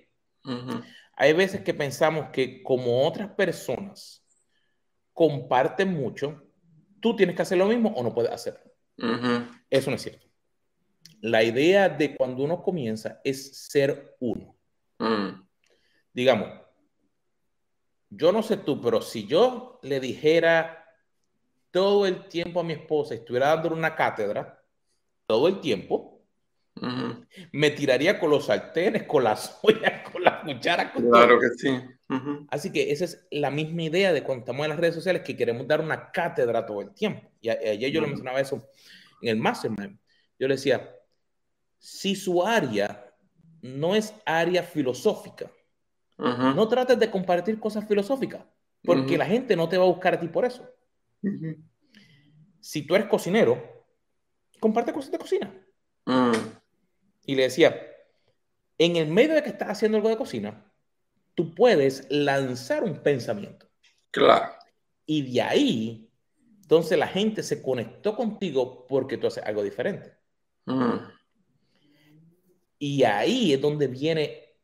Hay 1.15 1.33
veces 1.33 1.61
que 1.61 1.73
pensamos 1.73 2.29
que 2.31 2.63
como 2.63 3.05
otras 3.05 3.29
personas 3.31 4.25
comparten 5.13 5.93
mucho, 5.93 6.43
tú 7.01 7.15
tienes 7.15 7.35
que 7.35 7.41
hacer 7.41 7.57
lo 7.57 7.67
mismo 7.67 7.89
o 7.89 8.03
no 8.03 8.13
puedes 8.13 8.31
hacerlo. 8.31 8.71
Eso 9.69 9.89
no 9.89 9.95
es 9.95 10.01
cierto. 10.01 10.27
La 11.21 11.43
idea 11.43 11.89
de 11.89 12.15
cuando 12.15 12.43
uno 12.43 12.61
comienza 12.61 13.19
es 13.23 13.67
ser 13.67 14.15
uno. 14.19 14.55
Mm. 14.99 15.41
Digamos, 16.13 16.49
yo 18.09 18.31
no 18.31 18.41
sé 18.41 18.57
tú, 18.57 18.81
pero 18.81 19.01
si 19.01 19.27
yo 19.27 19.79
le 19.83 19.99
dijera 19.99 20.85
todo 21.71 22.05
el 22.05 22.27
tiempo 22.27 22.61
a 22.61 22.63
mi 22.63 22.73
esposa, 22.73 23.13
estuviera 23.13 23.49
dando 23.49 23.73
una 23.73 23.95
cátedra, 23.95 24.63
todo 25.25 25.47
el 25.47 25.59
tiempo, 25.59 26.08
me 27.51 27.71
tiraría 27.71 28.19
con 28.19 28.29
los 28.29 28.45
sartenes, 28.45 29.03
con 29.03 29.23
las 29.23 29.59
ollas, 29.63 30.09
con 30.09 30.23
las 30.23 30.43
cucharas. 30.43 30.91
claro 30.91 31.39
que 31.39 31.49
sí. 31.57 31.79
Así 32.49 32.71
que 32.71 32.91
esa 32.91 33.05
es 33.05 33.27
la 33.31 33.51
misma 33.51 33.83
idea 33.83 34.13
de 34.13 34.23
cuando 34.23 34.41
estamos 34.41 34.63
en 34.65 34.69
las 34.69 34.79
redes 34.79 34.95
sociales, 34.95 35.21
que 35.23 35.37
queremos 35.37 35.67
dar 35.67 35.81
una 35.81 36.11
cátedra 36.11 36.65
todo 36.65 36.81
el 36.81 36.93
tiempo. 36.93 37.29
Y 37.41 37.49
ayer 37.49 37.91
yo 37.91 38.01
le 38.01 38.07
mencionaba 38.07 38.39
eso 38.39 38.67
en 39.21 39.29
el 39.29 39.37
Mastermind. 39.37 39.99
Yo 40.39 40.47
le 40.47 40.55
decía, 40.55 40.95
si 41.77 42.15
su 42.15 42.43
área 42.43 43.13
no 43.61 43.95
es 43.95 44.13
área 44.25 44.63
filosófica, 44.63 45.51
no 46.17 46.67
trates 46.67 46.99
de 46.99 47.09
compartir 47.09 47.59
cosas 47.59 47.87
filosóficas, 47.87 48.43
porque 48.83 49.17
la 49.17 49.25
gente 49.25 49.55
no 49.55 49.69
te 49.69 49.77
va 49.77 49.85
a 49.85 49.87
buscar 49.87 50.15
a 50.15 50.19
ti 50.19 50.27
por 50.27 50.45
eso. 50.45 50.69
Si 52.59 52.85
tú 52.85 52.95
eres 52.95 53.07
cocinero, 53.07 53.85
comparte 54.59 54.91
cosas 54.91 55.11
de 55.11 55.17
cocina. 55.17 55.53
Y 57.29 57.35
le 57.35 57.43
decía, 57.43 57.79
en 58.79 58.95
el 58.95 59.07
medio 59.07 59.35
de 59.35 59.43
que 59.43 59.49
estás 59.49 59.69
haciendo 59.69 59.97
algo 59.97 60.09
de 60.09 60.17
cocina, 60.17 60.65
tú 61.35 61.53
puedes 61.53 62.07
lanzar 62.09 62.83
un 62.83 63.03
pensamiento. 63.03 63.67
Claro. 64.09 64.51
Y 65.05 65.33
de 65.33 65.41
ahí, 65.43 66.09
entonces 66.63 66.97
la 66.97 67.05
gente 67.05 67.43
se 67.43 67.61
conectó 67.61 68.15
contigo 68.15 68.87
porque 68.87 69.17
tú 69.17 69.27
haces 69.27 69.43
algo 69.43 69.61
diferente. 69.61 70.11
Mm. 70.65 70.95
Y 72.79 73.03
ahí 73.03 73.53
es 73.53 73.61
donde 73.61 73.85
viene 73.85 74.55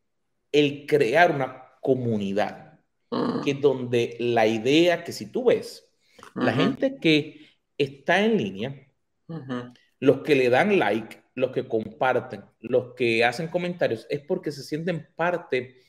el 0.52 0.88
crear 0.88 1.36
una 1.36 1.78
comunidad, 1.82 2.80
mm. 3.12 3.42
que 3.44 3.52
es 3.52 3.62
donde 3.62 4.18
la 4.20 4.48
idea 4.48 5.04
que 5.04 5.12
si 5.12 5.28
tú 5.28 5.44
ves, 5.44 5.88
la 6.34 6.52
gente 6.52 6.98
que 7.00 7.48
está 7.78 8.26
en 8.26 8.38
línea, 8.38 8.88
los 10.00 10.22
que 10.22 10.34
le 10.34 10.50
dan 10.50 10.80
like, 10.80 11.25
los 11.36 11.52
que 11.52 11.68
comparten, 11.68 12.44
los 12.62 12.96
que 12.96 13.24
hacen 13.24 13.50
comentarios, 13.50 14.08
es 14.10 14.22
porque 14.22 14.52
se 14.52 14.64
sienten 14.64 15.08
parte 15.16 15.84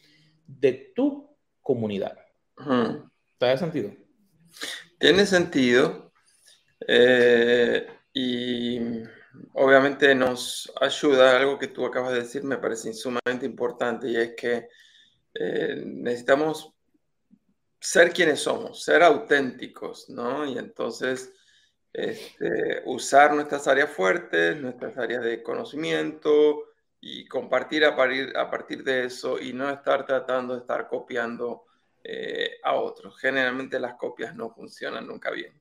de 0.47 0.93
tu 0.95 1.35
comunidad. 1.63 2.19
¿Tiene 3.39 3.57
sentido? 3.57 3.93
Tiene 4.99 5.27
sentido. 5.27 6.13
Eh, 6.87 7.87
y 8.13 8.79
obviamente 9.55 10.15
nos 10.15 10.73
ayuda 10.81 11.37
algo 11.37 11.59
que 11.59 11.69
tú 11.69 11.87
acabas 11.87 12.13
de 12.13 12.21
decir, 12.21 12.43
me 12.43 12.59
parece 12.59 12.93
sumamente 12.93 13.47
importante, 13.47 14.09
y 14.09 14.17
es 14.17 14.35
que 14.37 14.69
eh, 15.35 15.83
necesitamos 15.85 16.73
ser 17.81 18.13
quienes 18.13 18.41
somos, 18.41 18.83
ser 18.83 19.03
auténticos, 19.03 20.09
¿no? 20.09 20.47
Y 20.47 20.59
entonces 20.59 21.33
este, 21.97 22.83
usar 22.85 23.33
nuestras 23.33 23.67
áreas 23.67 23.89
fuertes, 23.89 24.55
nuestras 24.61 24.99
áreas 24.99 25.25
de 25.25 25.43
conocimiento 25.43 26.65
y 27.01 27.25
compartir 27.27 27.87
a 27.87 27.97
partir, 27.97 28.37
a 28.37 28.51
partir 28.51 28.85
de 28.85 29.07
eso 29.07 29.41
y 29.41 29.55
no 29.55 29.71
estar 29.71 30.05
tratando 30.05 30.53
de 30.53 30.61
estar 30.61 30.89
copiando 30.89 31.65
eh, 32.05 32.59
a 32.63 32.75
otros. 32.75 33.19
Generalmente 33.19 33.81
las 33.81 33.95
copias 33.95 34.37
no 34.37 34.51
funcionan 34.51 35.07
nunca 35.07 35.31
bien. 35.31 35.59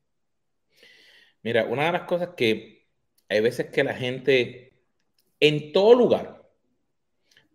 Mira, 1.42 1.64
una 1.64 1.86
de 1.86 1.92
las 1.94 2.02
cosas 2.02 2.32
que 2.36 2.86
hay 3.30 3.40
veces 3.40 3.68
que 3.68 3.86
la 3.86 3.94
gente 3.94 4.74
en 5.40 5.72
todo 5.72 5.94
lugar 5.94 6.52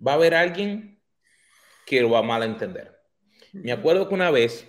va 0.05 0.13
a 0.13 0.15
haber 0.15 0.35
alguien 0.35 1.03
que 1.85 2.01
lo 2.01 2.09
va 2.09 2.21
a 2.21 2.23
mal 2.23 2.45
entender. 2.45 2.99
Me 3.53 3.73
acuerdo 3.73 4.09
que 4.09 4.15
una 4.15 4.31
vez 4.31 4.67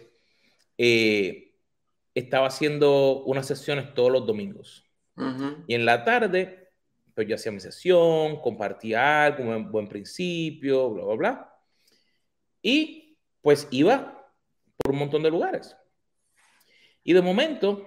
eh, 0.78 1.51
estaba 2.14 2.48
haciendo 2.48 3.24
unas 3.24 3.48
sesiones 3.48 3.94
todos 3.94 4.12
los 4.12 4.26
domingos. 4.26 4.86
Y 5.68 5.76
en 5.76 5.86
la 5.86 6.04
tarde, 6.04 6.72
pues 7.14 7.28
yo 7.28 7.36
hacía 7.36 7.52
mi 7.52 7.60
sesión, 7.60 8.42
compartía 8.42 9.26
algo, 9.26 9.44
un 9.44 9.72
buen 9.72 9.88
principio, 9.88 10.90
bla, 10.90 11.04
bla, 11.04 11.16
bla. 11.16 11.54
Y 12.62 13.18
pues 13.42 13.68
iba 13.72 14.34
por 14.78 14.94
un 14.94 15.00
montón 15.00 15.22
de 15.24 15.30
lugares. 15.30 15.76
Y 17.04 17.14
de 17.14 17.22
momento 17.22 17.86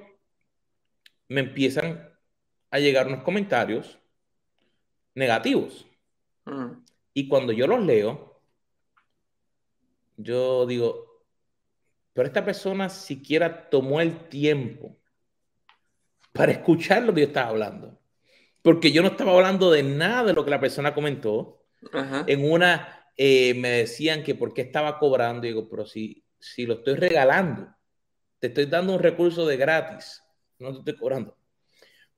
me 1.28 1.40
empiezan 1.40 2.08
a 2.70 2.78
llegar 2.78 3.06
unos 3.06 3.22
comentarios 3.22 3.98
negativos. 5.14 5.86
Y 7.12 7.28
cuando 7.28 7.52
yo 7.52 7.66
los 7.66 7.80
leo, 7.80 8.40
yo 10.16 10.66
digo, 10.66 11.13
pero 12.14 12.28
esta 12.28 12.44
persona 12.44 12.88
siquiera 12.88 13.68
tomó 13.68 14.00
el 14.00 14.28
tiempo 14.28 14.96
para 16.32 16.52
escuchar 16.52 17.02
lo 17.02 17.12
que 17.12 17.22
yo 17.22 17.26
estaba 17.26 17.48
hablando. 17.48 18.00
Porque 18.62 18.92
yo 18.92 19.02
no 19.02 19.08
estaba 19.08 19.32
hablando 19.32 19.70
de 19.70 19.82
nada 19.82 20.24
de 20.24 20.32
lo 20.32 20.44
que 20.44 20.50
la 20.50 20.60
persona 20.60 20.94
comentó. 20.94 21.66
En 22.26 22.50
una 22.50 23.10
eh, 23.16 23.52
me 23.54 23.68
decían 23.68 24.22
que 24.22 24.34
por 24.34 24.54
qué 24.54 24.62
estaba 24.62 24.98
cobrando. 24.98 25.46
Y 25.46 25.50
digo, 25.50 25.68
pero 25.68 25.84
si, 25.84 26.24
si 26.38 26.64
lo 26.64 26.74
estoy 26.74 26.94
regalando, 26.94 27.74
te 28.38 28.46
estoy 28.46 28.66
dando 28.66 28.94
un 28.94 29.00
recurso 29.00 29.46
de 29.46 29.56
gratis, 29.56 30.22
no 30.58 30.72
te 30.72 30.78
estoy 30.78 30.96
cobrando. 30.96 31.36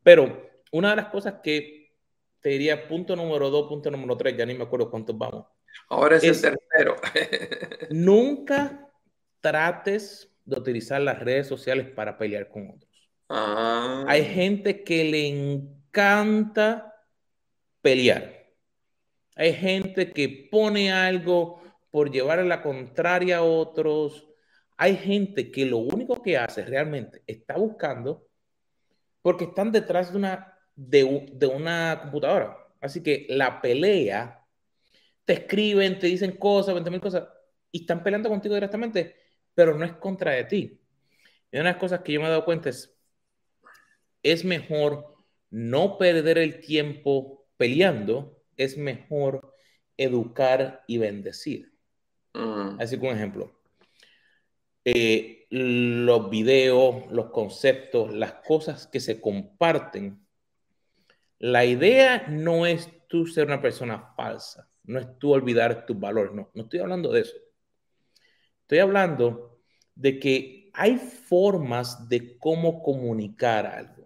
Pero 0.02 0.50
una 0.72 0.90
de 0.90 0.96
las 0.96 1.06
cosas 1.06 1.36
que 1.42 1.94
te 2.40 2.50
diría, 2.50 2.86
punto 2.86 3.16
número 3.16 3.50
dos, 3.50 3.68
punto 3.68 3.90
número 3.90 4.16
tres, 4.16 4.36
ya 4.36 4.46
ni 4.46 4.54
me 4.54 4.64
acuerdo 4.64 4.90
cuántos 4.90 5.16
vamos. 5.16 5.46
Ahora 5.88 6.16
es, 6.16 6.24
el 6.24 6.40
tercero. 6.40 6.96
nunca 7.90 8.85
trates 9.46 10.28
de 10.44 10.58
utilizar 10.58 11.00
las 11.00 11.20
redes 11.20 11.46
sociales 11.46 11.88
para 11.88 12.18
pelear 12.18 12.48
con 12.48 12.68
otros. 12.68 12.90
Ah. 13.28 14.04
Hay 14.08 14.24
gente 14.24 14.82
que 14.82 15.04
le 15.04 15.28
encanta 15.28 16.92
pelear. 17.80 18.50
Hay 19.36 19.52
gente 19.52 20.10
que 20.10 20.48
pone 20.50 20.92
algo 20.92 21.62
por 21.92 22.10
llevar 22.10 22.40
a 22.40 22.44
la 22.44 22.60
contraria 22.60 23.36
a 23.36 23.42
otros. 23.44 24.26
Hay 24.76 24.96
gente 24.96 25.52
que 25.52 25.64
lo 25.64 25.78
único 25.78 26.20
que 26.20 26.36
hace 26.36 26.64
realmente 26.64 27.22
está 27.24 27.56
buscando 27.56 28.26
porque 29.22 29.44
están 29.44 29.70
detrás 29.70 30.10
de 30.10 30.18
una, 30.18 30.58
de, 30.74 31.30
de 31.34 31.46
una 31.46 32.00
computadora. 32.02 32.56
Así 32.80 33.00
que 33.00 33.26
la 33.28 33.60
pelea, 33.60 34.44
te 35.24 35.34
escriben, 35.34 36.00
te 36.00 36.08
dicen 36.08 36.36
cosas, 36.36 36.74
20 36.74 36.90
mil 36.90 37.00
cosas, 37.00 37.28
y 37.70 37.82
están 37.82 38.02
peleando 38.02 38.28
contigo 38.28 38.54
directamente, 38.54 39.25
pero 39.56 39.76
no 39.76 39.84
es 39.84 39.94
contra 39.94 40.32
de 40.32 40.44
ti. 40.44 40.80
Y 41.50 41.56
una 41.56 41.70
de 41.70 41.72
las 41.72 41.80
cosas 41.80 42.02
que 42.02 42.12
yo 42.12 42.20
me 42.20 42.26
he 42.26 42.30
dado 42.30 42.44
cuenta 42.44 42.68
es, 42.68 42.94
es 44.22 44.44
mejor 44.44 45.16
no 45.50 45.96
perder 45.96 46.38
el 46.38 46.60
tiempo 46.60 47.48
peleando, 47.56 48.44
es 48.56 48.76
mejor 48.76 49.54
educar 49.96 50.84
y 50.86 50.98
bendecir. 50.98 51.72
Mm. 52.34 52.78
Así 52.78 52.98
como 52.98 53.12
ejemplo, 53.12 53.58
eh, 54.84 55.46
los 55.48 56.28
videos, 56.28 57.10
los 57.10 57.30
conceptos, 57.30 58.12
las 58.12 58.34
cosas 58.34 58.86
que 58.86 59.00
se 59.00 59.22
comparten, 59.22 60.22
la 61.38 61.64
idea 61.64 62.26
no 62.28 62.66
es 62.66 62.90
tú 63.08 63.26
ser 63.26 63.46
una 63.46 63.62
persona 63.62 64.12
falsa, 64.16 64.68
no 64.84 64.98
es 64.98 65.18
tú 65.18 65.32
olvidar 65.32 65.86
tus 65.86 65.98
valores, 65.98 66.34
no, 66.34 66.50
no 66.52 66.62
estoy 66.64 66.80
hablando 66.80 67.10
de 67.10 67.22
eso. 67.22 67.36
Estoy 68.66 68.80
hablando 68.80 69.60
de 69.94 70.18
que 70.18 70.70
hay 70.74 70.96
formas 70.96 72.08
de 72.08 72.36
cómo 72.36 72.82
comunicar 72.82 73.64
algo. 73.64 74.04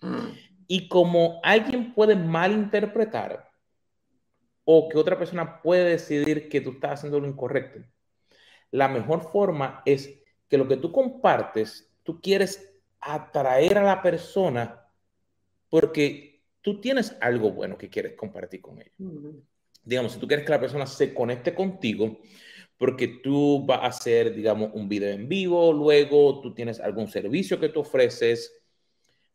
Mm. 0.00 0.32
Y 0.66 0.88
como 0.88 1.38
alguien 1.44 1.94
puede 1.94 2.16
malinterpretar 2.16 3.48
o 4.64 4.88
que 4.88 4.98
otra 4.98 5.16
persona 5.16 5.62
puede 5.62 5.90
decidir 5.90 6.48
que 6.48 6.60
tú 6.60 6.72
estás 6.72 6.94
haciendo 6.94 7.20
lo 7.20 7.28
incorrecto, 7.28 7.86
la 8.72 8.88
mejor 8.88 9.30
forma 9.30 9.80
es 9.86 10.12
que 10.48 10.58
lo 10.58 10.66
que 10.66 10.76
tú 10.76 10.90
compartes, 10.90 11.94
tú 12.02 12.20
quieres 12.20 12.68
atraer 13.00 13.78
a 13.78 13.84
la 13.84 14.02
persona 14.02 14.88
porque 15.68 16.42
tú 16.62 16.80
tienes 16.80 17.16
algo 17.20 17.52
bueno 17.52 17.78
que 17.78 17.88
quieres 17.88 18.14
compartir 18.14 18.60
con 18.60 18.80
ella. 18.80 18.90
Digamos, 19.84 20.14
si 20.14 20.18
tú 20.18 20.26
quieres 20.26 20.44
que 20.44 20.50
la 20.50 20.60
persona 20.60 20.84
se 20.84 21.14
conecte 21.14 21.54
contigo, 21.54 22.18
porque 22.84 23.08
tú 23.08 23.64
vas 23.64 23.80
a 23.80 23.86
hacer, 23.86 24.34
digamos, 24.34 24.68
un 24.74 24.90
video 24.90 25.08
en 25.08 25.26
vivo, 25.26 25.72
luego 25.72 26.42
tú 26.42 26.52
tienes 26.52 26.80
algún 26.80 27.08
servicio 27.08 27.58
que 27.58 27.70
tú 27.70 27.80
ofreces, 27.80 28.62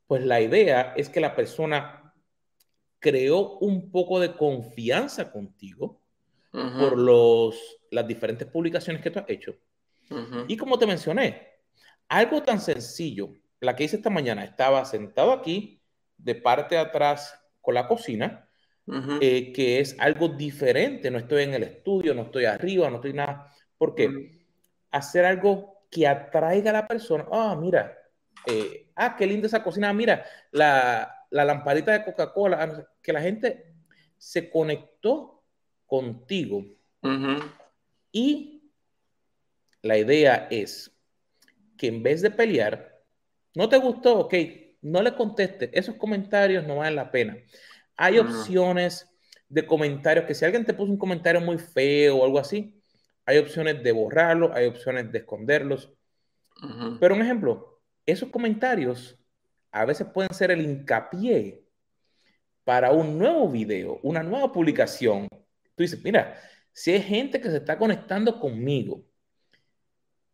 pues 0.06 0.24
la 0.24 0.40
idea 0.40 0.94
es 0.96 1.10
que 1.10 1.20
la 1.20 1.36
persona 1.36 2.14
creó 3.00 3.58
un 3.58 3.90
poco 3.90 4.20
de 4.20 4.36
confianza 4.36 5.32
contigo 5.32 6.00
por 6.52 6.96
los, 6.96 7.56
las 7.90 8.08
diferentes 8.08 8.48
publicaciones 8.48 9.02
que 9.02 9.10
tú 9.10 9.18
has 9.18 9.26
hecho. 9.28 9.56
Y 10.48 10.56
como 10.56 10.78
te 10.78 10.86
mencioné, 10.86 11.48
algo 12.08 12.44
tan 12.44 12.62
sencillo, 12.62 13.34
la 13.62 13.76
que 13.76 13.86
hice 13.86 13.96
esta 13.96 14.12
mañana, 14.12 14.44
estaba 14.44 14.86
sentado 14.86 15.32
aquí, 15.32 15.82
de 16.20 16.36
parte 16.36 16.76
de 16.76 16.82
atrás 16.82 17.34
con 17.62 17.74
la 17.74 17.88
cocina, 17.88 18.48
eh, 19.21 19.54
que 19.54 19.80
es 19.80 19.95
algo 19.99 20.30
diferente, 20.30 21.12
no 21.12 21.19
estoy 21.19 21.43
en 21.43 21.54
el 21.54 21.63
estudio, 21.63 22.13
no 22.13 22.23
estoy 22.23 22.45
arriba, 22.45 22.89
no 22.89 22.95
estoy 22.95 23.13
nada. 23.13 23.54
¿Por 23.78 23.93
qué? 23.93 24.45
Hacer 24.91 25.25
algo 25.25 25.86
que 25.91 26.08
atraiga 26.08 26.71
a 26.71 26.73
la 26.73 26.88
persona. 26.88 27.28
Ah, 27.32 27.58
mira, 27.60 27.97
eh, 28.47 28.89
ah, 28.95 29.15
qué 29.15 29.28
linda 29.28 29.47
esa 29.47 29.63
cocina, 29.63 29.93
mira, 29.93 30.25
la, 30.52 31.25
la 31.30 31.45
lamparita 31.45 31.91
de 31.91 32.04
Coca-Cola, 32.04 32.63
ah, 32.63 32.88
que 33.02 33.13
la 33.13 33.21
gente 33.21 33.73
se 34.17 34.49
conectó 34.49 35.43
contigo. 35.86 36.65
Y 38.12 38.71
la 39.82 39.97
idea 39.97 40.47
es 40.49 40.91
que 41.78 41.88
en 41.88 42.04
vez 42.04 42.21
de 42.21 42.32
pelear, 42.32 43.02
no 43.56 43.69
te 43.69 43.78
gustó, 43.78 44.19
ok, 44.19 44.34
no 44.82 45.02
le 45.02 45.15
conteste, 45.15 45.69
esos 45.73 45.95
comentarios 45.95 46.65
no 46.65 46.78
valen 46.78 46.95
la 46.95 47.12
pena. 47.12 47.38
Hay 48.02 48.18
opciones 48.18 49.10
de 49.50 49.68
comentarios 49.68 50.26
que 50.26 50.34
si 50.34 50.46
alguien 50.46 50.64
te 50.64 50.74
puso 50.74 50.90
un 50.90 50.98
comentario 50.98 51.42
muy 51.42 51.58
feo 51.58 52.16
o 52.16 52.24
algo 52.24 52.40
así, 52.40 52.82
hay 53.26 53.38
opciones 53.40 53.84
de 53.84 53.92
borrarlo, 53.92 54.54
hay 54.54 54.68
opciones 54.68 55.12
de 55.12 55.18
esconderlos. 55.18 55.92
Pero 57.02 57.14
un 57.14 57.22
ejemplo, 57.22 57.82
esos 58.06 58.30
comentarios 58.30 59.20
a 59.70 59.84
veces 59.84 60.08
pueden 60.14 60.34
ser 60.34 60.50
el 60.50 60.62
hincapié 60.62 61.62
para 62.64 62.92
un 62.92 63.18
nuevo 63.18 63.50
video, 63.50 64.00
una 64.02 64.24
nueva 64.24 64.50
publicación. 64.54 65.28
Tú 65.76 65.84
dices, 65.84 66.02
mira, 66.02 66.40
si 66.72 66.94
hay 66.94 67.02
gente 67.02 67.42
que 67.42 67.50
se 67.50 67.58
está 67.58 67.78
conectando 67.78 68.40
conmigo 68.40 69.04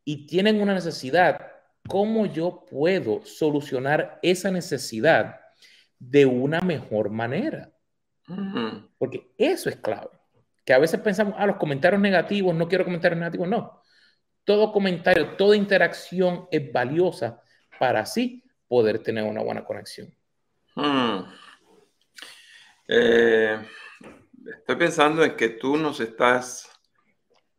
y 0.04 0.28
tienen 0.28 0.62
una 0.62 0.76
necesidad, 0.76 1.52
¿cómo 1.88 2.28
yo 2.28 2.64
puedo 2.70 3.26
solucionar 3.26 4.20
esa 4.22 4.52
necesidad 4.52 5.40
de 6.00 6.26
una 6.26 6.62
mejor 6.62 7.10
manera? 7.10 7.72
Porque 8.98 9.32
eso 9.38 9.70
es 9.70 9.78
clave. 9.78 10.10
Que 10.66 10.74
a 10.74 10.80
veces 10.80 11.00
pensamos, 11.00 11.36
ah, 11.38 11.46
los 11.46 11.58
comentarios 11.58 12.02
negativos, 12.02 12.56
no 12.56 12.68
quiero 12.68 12.86
comentarios 12.86 13.20
negativos. 13.20 13.48
No. 13.48 13.82
Todo 14.44 14.72
comentario, 14.72 15.36
toda 15.36 15.56
interacción 15.56 16.48
es 16.52 16.72
valiosa 16.72 17.42
para 17.80 18.02
así 18.02 18.44
poder 18.68 19.00
tener 19.00 19.24
una 19.24 19.42
buena 19.42 19.64
conexión. 19.64 20.14
Eh, 22.88 23.58
estoy 24.58 24.76
pensando 24.76 25.24
en 25.24 25.36
que 25.36 25.50
tú 25.50 25.78
nos 25.78 26.00
estás 26.00 26.70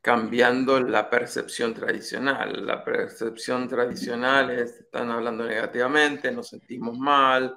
cambiando 0.01 0.81
la 0.81 1.11
percepción 1.11 1.75
tradicional. 1.75 2.65
La 2.65 2.85
percepción 2.85 3.69
tradicional 3.69 4.51
es, 4.51 4.81
están 4.81 5.11
hablando 5.11 5.45
negativamente, 5.45 6.31
nos 6.31 6.49
sentimos 6.49 6.97
mal, 6.97 7.57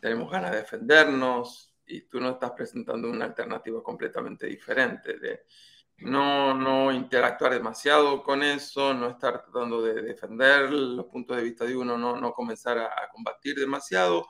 tenemos 0.00 0.30
ganas 0.30 0.52
de 0.52 0.58
defendernos 0.58 1.74
y 1.86 2.02
tú 2.02 2.20
no 2.20 2.30
estás 2.30 2.52
presentando 2.52 3.10
una 3.10 3.24
alternativa 3.24 3.82
completamente 3.82 4.46
diferente 4.46 5.18
de 5.18 5.44
no, 5.98 6.54
no 6.54 6.92
interactuar 6.92 7.52
demasiado 7.52 8.22
con 8.22 8.42
eso, 8.42 8.94
no 8.94 9.10
estar 9.10 9.42
tratando 9.42 9.82
de 9.82 10.00
defender 10.00 10.70
los 10.70 11.06
puntos 11.06 11.36
de 11.36 11.42
vista 11.42 11.64
de 11.64 11.76
uno, 11.76 11.98
no, 11.98 12.18
no 12.18 12.32
comenzar 12.32 12.78
a, 12.78 12.90
combatir 13.12 13.56
demasiado, 13.56 14.26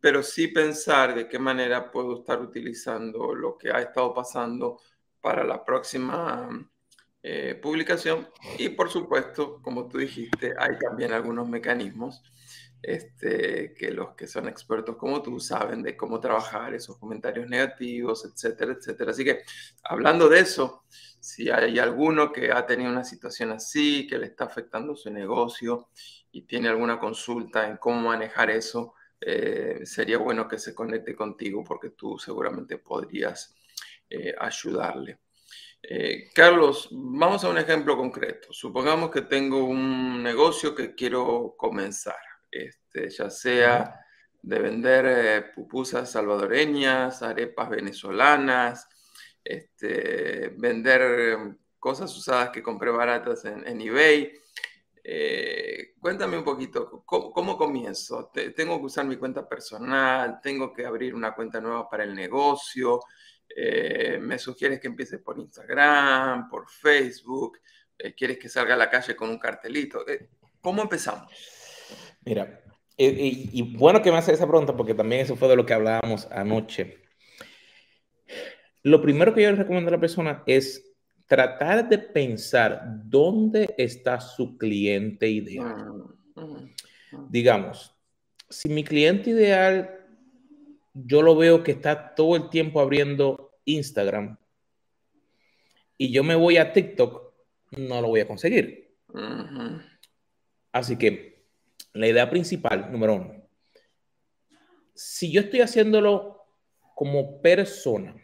pero 0.00 0.22
sí 0.22 0.48
pensar 0.48 1.14
de 1.14 1.28
qué 1.28 1.38
manera 1.38 1.90
puedo 1.90 2.18
estar 2.18 2.40
utilizando 2.40 3.34
lo 3.34 3.56
que 3.56 3.70
ha 3.70 3.80
estado 3.80 4.12
pasando 4.14 4.80
para 5.20 5.44
la 5.44 5.64
próxima 5.64 6.48
eh, 7.22 7.58
publicación. 7.60 8.28
Y 8.58 8.70
por 8.70 8.90
supuesto, 8.90 9.60
como 9.62 9.88
tú 9.88 9.98
dijiste, 9.98 10.54
hay 10.58 10.78
también 10.78 11.12
algunos 11.12 11.48
mecanismos 11.48 12.22
este, 12.86 13.74
que 13.74 13.90
los 13.90 14.14
que 14.14 14.28
son 14.28 14.46
expertos 14.46 14.96
como 14.96 15.20
tú 15.20 15.40
saben 15.40 15.82
de 15.82 15.96
cómo 15.96 16.20
trabajar 16.20 16.72
esos 16.72 16.96
comentarios 16.98 17.48
negativos, 17.48 18.24
etcétera, 18.24 18.74
etcétera. 18.74 19.10
Así 19.10 19.24
que 19.24 19.40
hablando 19.82 20.28
de 20.28 20.38
eso, 20.38 20.84
si 21.18 21.50
hay 21.50 21.80
alguno 21.80 22.30
que 22.32 22.52
ha 22.52 22.64
tenido 22.64 22.88
una 22.88 23.02
situación 23.02 23.50
así, 23.50 24.06
que 24.06 24.18
le 24.18 24.26
está 24.26 24.44
afectando 24.44 24.94
su 24.94 25.10
negocio 25.10 25.88
y 26.30 26.42
tiene 26.42 26.68
alguna 26.68 27.00
consulta 27.00 27.66
en 27.68 27.76
cómo 27.78 28.02
manejar 28.02 28.50
eso, 28.50 28.94
eh, 29.20 29.80
sería 29.84 30.18
bueno 30.18 30.46
que 30.46 30.60
se 30.60 30.72
conecte 30.72 31.16
contigo 31.16 31.64
porque 31.64 31.90
tú 31.90 32.16
seguramente 32.18 32.78
podrías 32.78 33.56
eh, 34.08 34.32
ayudarle. 34.38 35.18
Eh, 35.82 36.30
Carlos, 36.32 36.88
vamos 36.92 37.42
a 37.42 37.48
un 37.48 37.58
ejemplo 37.58 37.96
concreto. 37.96 38.52
Supongamos 38.52 39.10
que 39.10 39.22
tengo 39.22 39.64
un 39.64 40.22
negocio 40.22 40.72
que 40.72 40.94
quiero 40.94 41.56
comenzar. 41.56 42.25
Este, 42.56 43.10
ya 43.10 43.30
sea 43.30 44.00
de 44.42 44.58
vender 44.60 45.06
eh, 45.06 45.42
pupusas 45.54 46.10
salvadoreñas, 46.10 47.22
arepas 47.22 47.68
venezolanas, 47.68 48.88
este, 49.42 50.50
vender 50.56 51.02
em, 51.32 51.58
cosas 51.78 52.16
usadas 52.16 52.50
que 52.50 52.62
compré 52.62 52.90
baratas 52.90 53.44
en, 53.44 53.80
eBay. 53.80 54.32
Eh, 55.02 55.94
cuéntame 56.00 56.38
un 56.38 56.44
poquito, 56.44 57.04
¿cómo, 57.04 57.56
comienzo? 57.56 58.30
¿Tengo 58.54 58.78
que 58.78 58.86
usar 58.86 59.04
mi 59.04 59.16
cuenta 59.16 59.48
personal? 59.48 60.40
¿Tengo 60.42 60.72
que 60.72 60.86
abrir 60.86 61.14
una 61.14 61.34
cuenta 61.34 61.60
nueva 61.60 61.88
para 61.88 62.04
el 62.04 62.14
negocio? 62.14 63.00
Eh, 63.48 64.18
¿Me 64.20 64.38
sugieres 64.38 64.80
que 64.80 64.88
empiece 64.88 65.18
por 65.18 65.38
Instagram, 65.38 66.48
por 66.48 66.68
Facebook? 66.68 67.58
¿Quieres 68.16 68.38
que 68.38 68.48
salga 68.48 68.74
a 68.74 68.76
la 68.76 68.90
calle 68.90 69.14
con 69.14 69.30
un 69.30 69.38
cartelito? 69.38 70.04
¿Cómo 70.60 70.82
empezamos? 70.82 71.55
Mira, 72.26 72.60
y, 72.98 73.62
bueno 73.76 74.02
que 74.02 74.10
me 74.10 74.18
hace 74.18 74.32
esa 74.32 74.48
pregunta 74.48 74.76
porque 74.76 74.94
también 74.94 75.22
eso 75.22 75.36
fue 75.36 75.48
de 75.48 75.56
lo 75.56 75.64
que 75.64 75.74
hablábamos 75.74 76.26
anoche. 76.32 76.98
Lo 78.82 79.00
primero 79.00 79.32
que 79.32 79.42
yo 79.42 79.50
le 79.50 79.56
recomiendo 79.56 79.88
a 79.88 79.92
la 79.92 80.00
persona 80.00 80.42
es 80.44 80.92
tratar 81.26 81.88
de 81.88 81.98
pensar 81.98 82.82
dónde 83.04 83.74
está 83.78 84.20
su 84.20 84.58
cliente 84.58 85.28
ideal. 85.28 85.94
Mm, 86.34 86.40
mm, 86.40 86.74
mm. 87.12 87.30
Digamos, 87.30 87.94
si 88.48 88.68
mi 88.70 88.82
cliente 88.82 89.30
ideal 89.30 89.90
yo 90.94 91.22
lo 91.22 91.36
veo 91.36 91.62
que 91.62 91.72
está 91.72 92.14
todo 92.14 92.34
el 92.34 92.48
tiempo 92.48 92.80
abriendo 92.80 93.52
Instagram 93.66 94.36
y 95.98 96.10
yo 96.10 96.24
me 96.24 96.34
voy 96.34 96.56
a 96.56 96.72
TikTok, 96.72 97.34
no 97.76 98.00
lo 98.00 98.08
voy 98.08 98.20
a 98.20 98.26
conseguir. 98.26 98.96
Así 100.72 100.96
que 100.96 101.35
la 101.96 102.08
idea 102.08 102.28
principal, 102.28 102.90
número 102.90 103.14
uno, 103.14 103.48
si 104.94 105.30
yo 105.30 105.40
estoy 105.40 105.60
haciéndolo 105.60 106.44
como 106.94 107.40
persona, 107.42 108.14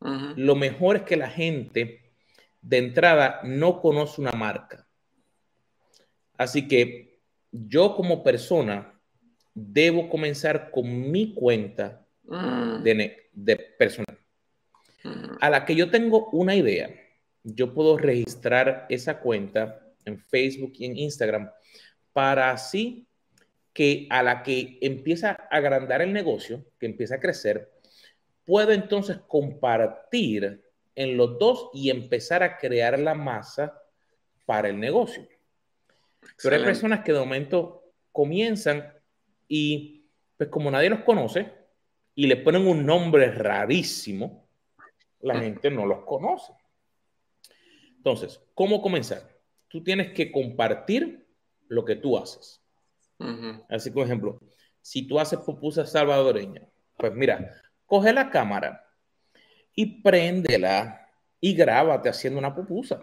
lo 0.00 0.54
mejor 0.54 0.96
es 0.96 1.02
que 1.02 1.16
la 1.16 1.28
gente 1.28 2.12
de 2.60 2.78
entrada 2.78 3.40
no 3.44 3.80
conoce 3.80 4.20
una 4.20 4.32
marca. 4.32 4.86
Así 6.36 6.68
que 6.68 7.20
yo 7.50 7.96
como 7.96 8.22
persona 8.22 9.00
debo 9.54 10.08
comenzar 10.08 10.70
con 10.70 11.10
mi 11.10 11.34
cuenta 11.34 12.06
mm. 12.24 12.82
de, 12.82 13.30
de 13.32 13.56
personal. 13.56 14.18
A 15.40 15.50
la 15.50 15.64
que 15.64 15.74
yo 15.74 15.90
tengo 15.90 16.28
una 16.30 16.54
idea, 16.54 16.90
yo 17.42 17.72
puedo 17.72 17.96
registrar 17.96 18.86
esa 18.88 19.20
cuenta 19.20 19.80
en 20.04 20.18
Facebook 20.18 20.72
y 20.74 20.86
en 20.86 20.96
Instagram 20.96 21.50
para 22.12 22.50
así 22.50 23.07
que 23.78 24.08
a 24.10 24.24
la 24.24 24.42
que 24.42 24.76
empieza 24.80 25.30
a 25.30 25.56
agrandar 25.56 26.02
el 26.02 26.12
negocio, 26.12 26.64
que 26.80 26.86
empieza 26.86 27.14
a 27.14 27.20
crecer, 27.20 27.70
puedo 28.44 28.72
entonces 28.72 29.18
compartir 29.28 30.64
en 30.96 31.16
los 31.16 31.38
dos 31.38 31.70
y 31.72 31.88
empezar 31.88 32.42
a 32.42 32.58
crear 32.58 32.98
la 32.98 33.14
masa 33.14 33.80
para 34.46 34.68
el 34.68 34.80
negocio. 34.80 35.28
Pero 36.42 36.56
hay 36.56 36.64
personas 36.64 37.04
que 37.04 37.12
de 37.12 37.20
momento 37.20 37.92
comienzan 38.10 38.92
y 39.46 40.08
pues 40.36 40.50
como 40.50 40.72
nadie 40.72 40.90
los 40.90 41.04
conoce 41.04 41.48
y 42.16 42.26
le 42.26 42.38
ponen 42.38 42.66
un 42.66 42.84
nombre 42.84 43.30
rarísimo, 43.30 44.48
la 45.20 45.34
mm. 45.34 45.40
gente 45.40 45.70
no 45.70 45.86
los 45.86 46.04
conoce. 46.04 46.52
Entonces, 47.96 48.40
¿cómo 48.54 48.82
comenzar? 48.82 49.22
Tú 49.68 49.84
tienes 49.84 50.10
que 50.14 50.32
compartir 50.32 51.28
lo 51.68 51.84
que 51.84 51.94
tú 51.94 52.18
haces. 52.18 52.60
Así 53.68 53.90
que, 53.90 53.94
por 53.94 54.06
ejemplo, 54.06 54.40
si 54.80 55.06
tú 55.06 55.18
haces 55.18 55.40
pupusa 55.40 55.84
salvadoreña, 55.84 56.62
pues 56.96 57.12
mira, 57.12 57.52
coge 57.86 58.12
la 58.12 58.30
cámara 58.30 58.84
y 59.74 60.02
préndela 60.02 61.08
y 61.40 61.54
grábate 61.54 62.08
haciendo 62.08 62.38
una 62.38 62.54
pupusa 62.54 63.00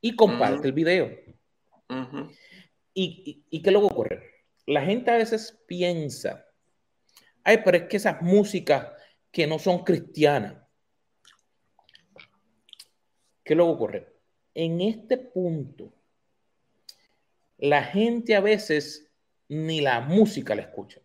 y 0.00 0.14
comparte 0.14 0.68
el 0.68 0.72
video. 0.72 1.10
¿Y, 2.92 3.44
y, 3.50 3.62
qué 3.62 3.70
luego 3.70 3.88
ocurre? 3.88 4.22
La 4.66 4.82
gente 4.82 5.10
a 5.10 5.16
veces 5.16 5.60
piensa, 5.66 6.46
ay, 7.42 7.60
pero 7.64 7.76
es 7.76 7.82
que 7.84 7.96
esas 7.96 8.22
músicas 8.22 8.88
que 9.30 9.46
no 9.46 9.58
son 9.58 9.82
cristianas. 9.82 10.54
¿Qué 13.42 13.54
luego 13.54 13.72
ocurre? 13.72 14.14
En 14.54 14.80
este 14.80 15.18
punto, 15.18 15.92
la 17.58 17.82
gente 17.82 18.36
a 18.36 18.40
veces 18.40 19.10
ni 19.48 19.80
la 19.80 20.00
música 20.00 20.54
la 20.54 20.62
escucha. 20.62 21.00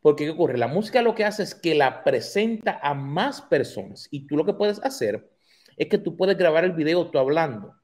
Porque 0.00 0.24
¿qué 0.24 0.30
ocurre? 0.30 0.58
La 0.58 0.66
música 0.66 1.00
lo 1.02 1.14
que 1.14 1.24
hace 1.24 1.44
es 1.44 1.54
que 1.54 1.74
la 1.74 2.02
presenta 2.02 2.80
a 2.82 2.94
más 2.94 3.40
personas 3.40 4.08
y 4.10 4.26
tú 4.26 4.36
lo 4.36 4.44
que 4.44 4.54
puedes 4.54 4.82
hacer 4.84 5.30
es 5.76 5.88
que 5.88 5.98
tú 5.98 6.16
puedes 6.16 6.36
grabar 6.36 6.64
el 6.64 6.72
video 6.72 7.10
tú 7.10 7.18
hablando. 7.18 7.74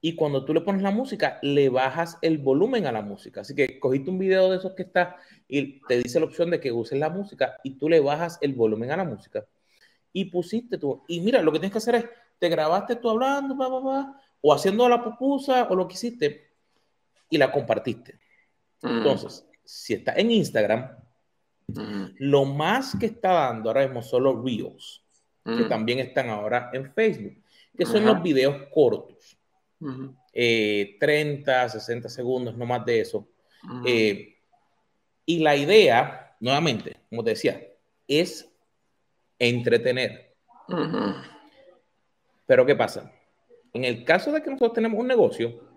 Y 0.00 0.14
cuando 0.14 0.44
tú 0.44 0.54
le 0.54 0.60
pones 0.60 0.82
la 0.82 0.92
música, 0.92 1.40
le 1.42 1.68
bajas 1.68 2.18
el 2.22 2.38
volumen 2.38 2.86
a 2.86 2.92
la 2.92 3.02
música. 3.02 3.40
Así 3.40 3.54
que 3.54 3.80
cogiste 3.80 4.10
un 4.10 4.18
video 4.18 4.50
de 4.50 4.58
esos 4.58 4.74
que 4.74 4.84
está 4.84 5.16
y 5.48 5.80
te 5.86 5.98
dice 5.98 6.20
la 6.20 6.26
opción 6.26 6.50
de 6.50 6.60
que 6.60 6.70
uses 6.70 6.98
la 6.98 7.10
música 7.10 7.56
y 7.64 7.78
tú 7.78 7.88
le 7.88 7.98
bajas 7.98 8.38
el 8.40 8.54
volumen 8.54 8.92
a 8.92 8.96
la 8.96 9.04
música. 9.04 9.44
Y 10.12 10.26
pusiste 10.26 10.78
tú. 10.78 11.02
Y 11.08 11.20
mira, 11.20 11.42
lo 11.42 11.50
que 11.50 11.58
tienes 11.58 11.72
que 11.72 11.78
hacer 11.78 11.94
es, 11.96 12.04
te 12.38 12.48
grabaste 12.48 12.94
tú 12.96 13.10
hablando, 13.10 13.56
o 14.40 14.54
haciendo 14.54 14.88
la 14.88 15.02
pupusa 15.02 15.64
o 15.64 15.74
lo 15.74 15.88
que 15.88 15.94
hiciste 15.94 16.47
y 17.30 17.38
la 17.38 17.50
compartiste. 17.50 18.18
Mm. 18.82 18.98
Entonces, 18.98 19.46
si 19.64 19.94
está 19.94 20.14
en 20.14 20.30
Instagram, 20.30 20.90
mm. 21.68 22.04
lo 22.18 22.44
más 22.44 22.96
que 22.98 23.06
está 23.06 23.32
dando 23.32 23.70
ahora 23.70 23.84
mismo 23.84 24.02
son 24.02 24.24
los 24.24 24.44
Reels, 24.44 25.04
que 25.44 25.64
mm. 25.64 25.68
también 25.68 25.98
están 26.00 26.28
ahora 26.28 26.70
en 26.72 26.92
Facebook, 26.92 27.42
que 27.76 27.86
son 27.86 28.04
los 28.04 28.22
videos 28.22 28.56
cortos. 28.72 29.36
30, 30.32 31.68
60 31.68 32.06
eh, 32.06 32.10
segundos, 32.10 32.56
no 32.56 32.66
más 32.66 32.84
de 32.84 33.00
eso. 33.00 33.28
Eh, 33.84 34.36
y 35.24 35.40
la 35.40 35.56
idea, 35.56 36.36
nuevamente, 36.40 36.96
como 37.08 37.24
te 37.24 37.30
decía, 37.30 37.60
es 38.06 38.50
entretener. 39.38 40.34
Pero 42.46 42.66
¿qué 42.66 42.74
pasa? 42.74 43.12
En 43.72 43.84
el 43.84 44.04
caso 44.04 44.32
de 44.32 44.42
que 44.42 44.50
nosotros 44.50 44.74
tenemos 44.74 44.98
un 44.98 45.06
negocio, 45.06 45.67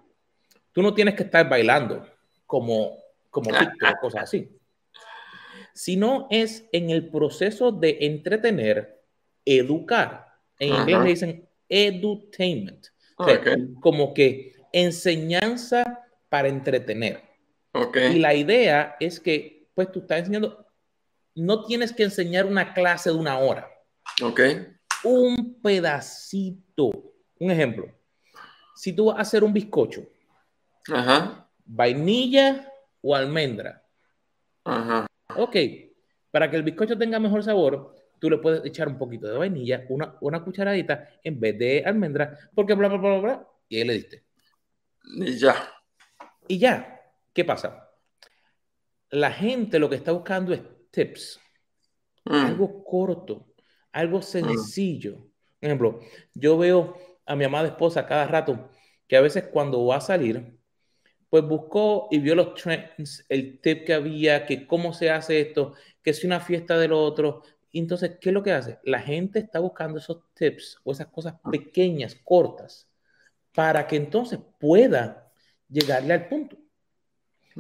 Tú 0.72 0.82
no 0.82 0.94
tienes 0.94 1.16
que 1.16 1.24
estar 1.24 1.48
bailando 1.50 2.06
como, 2.46 2.98
como 3.30 3.50
TikTok 3.50 3.98
o 3.98 4.02
cosas 4.02 4.24
así. 4.24 4.50
Sino 5.74 6.28
es 6.30 6.66
en 6.72 6.90
el 6.90 7.10
proceso 7.10 7.72
de 7.72 7.98
entretener, 8.02 9.02
educar. 9.46 10.28
En 10.60 10.76
inglés 10.76 11.00
le 11.00 11.10
dicen 11.10 11.50
edutainment. 11.70 12.88
como 13.82 14.14
que 14.14 14.54
enseñanza 14.74 16.06
para 16.30 16.48
entretener. 16.48 17.22
Y 18.12 18.20
la 18.20 18.34
idea 18.34 18.96
es 19.00 19.20
que, 19.20 19.70
pues 19.74 19.92
tú 19.92 20.00
estás 20.00 20.20
enseñando, 20.20 20.68
no 21.36 21.66
tienes 21.66 21.94
que 21.94 22.04
enseñar 22.04 22.46
una 22.46 22.74
clase 22.74 23.10
de 23.10 23.16
una 23.16 23.38
hora. 23.40 23.70
Ok. 24.22 24.42
un 25.04 25.60
pedacito. 25.62 26.92
Un 27.40 27.50
ejemplo. 27.50 27.92
Si 28.76 28.94
tú 28.94 29.06
vas 29.06 29.18
a 29.18 29.22
hacer 29.22 29.44
un 29.44 29.54
bizcocho, 29.54 30.06
vainilla 31.66 32.72
o 33.02 33.16
almendra. 33.16 33.84
Ajá. 34.64 35.08
Ok, 35.36 35.56
para 36.30 36.50
que 36.50 36.58
el 36.58 36.64
bizcocho 36.64 36.98
tenga 36.98 37.20
mejor 37.20 37.44
sabor, 37.44 37.96
tú 38.20 38.30
le 38.30 38.38
puedes 38.38 38.64
echar 38.66 38.88
un 38.88 38.98
poquito 38.98 39.28
de 39.28 39.38
vainilla, 39.38 39.86
una, 39.90 40.16
una 40.22 40.44
cucharadita 40.44 41.10
en 41.24 41.40
vez 41.40 41.58
de 41.58 41.84
almendra, 41.86 42.38
porque 42.54 42.74
bla, 42.74 42.88
bla, 42.88 42.98
bla, 42.98 43.20
bla, 43.20 43.48
y 43.68 43.78
ahí 43.78 43.84
le 43.86 43.94
diste. 43.94 44.26
Y 45.16 45.38
ya. 45.38 45.56
Y 46.48 46.60
ya, 46.60 47.02
¿qué 47.34 47.46
pasa? 47.46 47.90
La 49.10 49.32
gente 49.32 49.80
lo 49.80 49.90
que 49.90 49.96
está 49.96 50.12
buscando 50.12 50.54
es 50.54 50.62
tips, 50.92 51.40
mm. 52.26 52.34
algo 52.34 52.84
corto, 52.84 53.54
algo 53.92 54.20
mm. 54.20 54.24
sencillo. 54.24 55.16
Por 55.60 55.68
ejemplo, 55.68 56.00
yo 56.34 56.58
veo 56.58 56.98
a 57.26 57.36
mi 57.36 57.44
amada 57.44 57.68
esposa 57.68 58.06
cada 58.06 58.28
rato 58.28 58.70
que 59.08 59.18
a 59.18 59.22
veces 59.22 59.46
cuando 59.52 59.86
va 59.86 59.98
a 59.98 60.02
salir, 60.02 60.58
pues 61.32 61.46
buscó 61.46 62.10
y 62.12 62.20
vio 62.20 62.36
los 62.36 62.56
trends, 62.56 63.26
el 63.30 63.62
tip 63.62 63.86
que 63.86 63.94
había, 63.94 64.46
que 64.46 64.68
cómo 64.68 64.92
se 64.92 65.10
hace 65.10 65.40
esto, 65.40 65.76
que 66.04 66.10
es 66.10 66.26
una 66.26 66.42
fiesta 66.42 66.78
del 66.78 66.92
otro, 66.92 67.42
entonces, 67.72 68.18
¿qué 68.20 68.32
es 68.32 68.34
lo 68.34 68.44
que 68.44 68.52
hace? 68.52 68.80
La 68.84 69.00
gente 69.00 69.40
está 69.40 69.60
buscando 69.60 69.98
esos 69.98 70.26
tips 70.34 70.82
o 70.84 70.92
esas 70.92 71.08
cosas 71.08 71.36
pequeñas, 71.50 72.18
cortas, 72.22 72.90
para 73.54 73.88
que 73.88 73.96
entonces 73.96 74.40
pueda 74.60 75.32
llegarle 75.70 76.14
al 76.14 76.28
punto. 76.28 76.58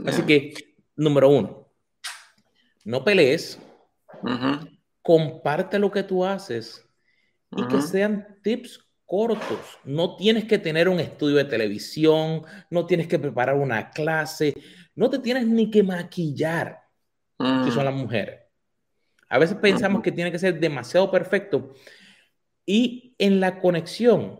Así 0.06 0.22
que, 0.24 0.54
número 0.98 1.30
uno, 1.30 1.72
no 2.84 3.06
pelees, 3.06 3.58
comparte 5.02 5.80
lo 5.80 5.90
que 5.90 6.04
tú 6.04 6.26
haces 6.26 6.86
y 7.52 7.66
que 7.70 7.82
sean 7.82 8.38
tips 8.44 8.86
cortos. 9.12 9.78
No 9.84 10.15
tienes 10.15 10.45
que 10.45 10.58
tener 10.58 10.88
un 10.88 11.02
estudio 11.02 11.36
de 11.36 11.43
televisión, 11.43 12.43
no 12.69 12.86
tienes 12.86 13.08
que 13.10 13.19
preparar 13.19 13.58
una 13.58 13.89
clase, 13.89 14.54
no 14.95 15.10
te 15.10 15.19
tienes 15.19 15.45
ni 15.47 15.69
que 15.69 15.84
maquillar, 15.84 16.80
si 17.38 17.71
son 17.71 17.84
las 17.84 17.93
mujeres. 17.93 18.39
A 19.28 19.38
veces 19.38 19.58
pensamos 19.58 20.02
que 20.02 20.13
tiene 20.13 20.32
que 20.32 20.39
ser 20.39 20.58
demasiado 20.62 21.12
perfecto 21.12 21.74
y 22.65 23.13
en 23.17 23.41
la 23.41 23.60
conexión 23.60 24.39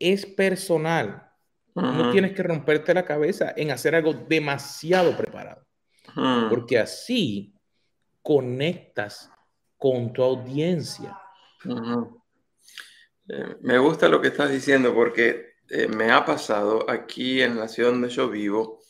es 0.00 0.26
personal. 0.26 1.30
No 1.72 2.10
tienes 2.10 2.32
que 2.32 2.42
romperte 2.42 2.94
la 2.94 3.04
cabeza 3.04 3.54
en 3.56 3.70
hacer 3.70 3.94
algo 3.94 4.12
demasiado 4.12 5.16
preparado. 5.16 5.64
Porque 6.50 6.80
así 6.80 7.54
conectas 8.22 9.30
con 9.76 10.12
tu 10.12 10.24
audiencia. 10.24 11.16
Eh, 13.28 13.56
me 13.62 13.78
gusta 13.78 14.08
lo 14.08 14.20
que 14.20 14.28
estás 14.28 14.50
diciendo 14.50 14.94
porque 14.94 15.54
eh, 15.70 15.88
me 15.88 16.10
ha 16.10 16.24
pasado 16.24 16.88
aquí 16.90 17.40
en 17.40 17.58
la 17.58 17.68
ciudad 17.68 17.90
donde 17.90 18.10
yo 18.10 18.28
vivo. 18.28 18.80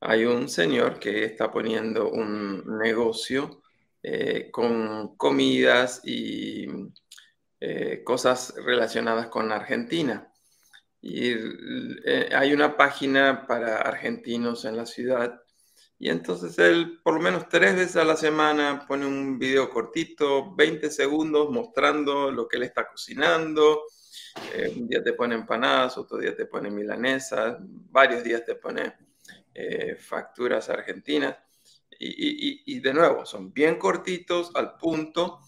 Hay 0.00 0.24
un 0.24 0.48
señor 0.48 0.98
que 0.98 1.24
está 1.24 1.50
poniendo 1.50 2.10
un 2.10 2.78
negocio 2.78 3.62
eh, 4.02 4.50
con 4.50 5.16
comidas 5.16 6.00
y 6.04 6.66
cosas 8.04 8.54
relacionadas 8.64 9.28
con 9.28 9.52
Argentina. 9.52 10.32
Y 11.02 11.34
hay 12.34 12.52
una 12.54 12.76
página 12.76 13.46
para 13.46 13.78
argentinos 13.82 14.64
en 14.64 14.76
la 14.76 14.86
ciudad. 14.86 15.42
Y 16.00 16.08
entonces 16.08 16.58
él 16.58 16.98
por 17.04 17.14
lo 17.14 17.20
menos 17.20 17.48
tres 17.48 17.76
veces 17.76 17.96
a 17.96 18.04
la 18.04 18.16
semana 18.16 18.84
pone 18.88 19.06
un 19.06 19.38
video 19.38 19.70
cortito, 19.70 20.52
20 20.56 20.90
segundos, 20.90 21.50
mostrando 21.50 22.32
lo 22.32 22.48
que 22.48 22.56
él 22.56 22.64
está 22.64 22.88
cocinando. 22.88 23.84
un 24.76 24.88
día 24.88 25.02
te 25.04 25.12
pone 25.12 25.36
empanadas, 25.36 25.98
otro 25.98 26.18
día 26.18 26.34
te 26.34 26.46
pone 26.46 26.70
milanesas, 26.70 27.58
varios 27.60 28.24
días 28.24 28.44
te 28.44 28.56
pone 28.56 28.94
facturas 29.98 30.68
argentinas 30.70 31.36
y, 32.02 32.80
de 32.80 32.94
nuevo, 32.94 33.26
son 33.26 33.52
bien 33.52 33.76
cortitos, 33.76 34.50
al 34.54 34.76
punto. 34.76 35.40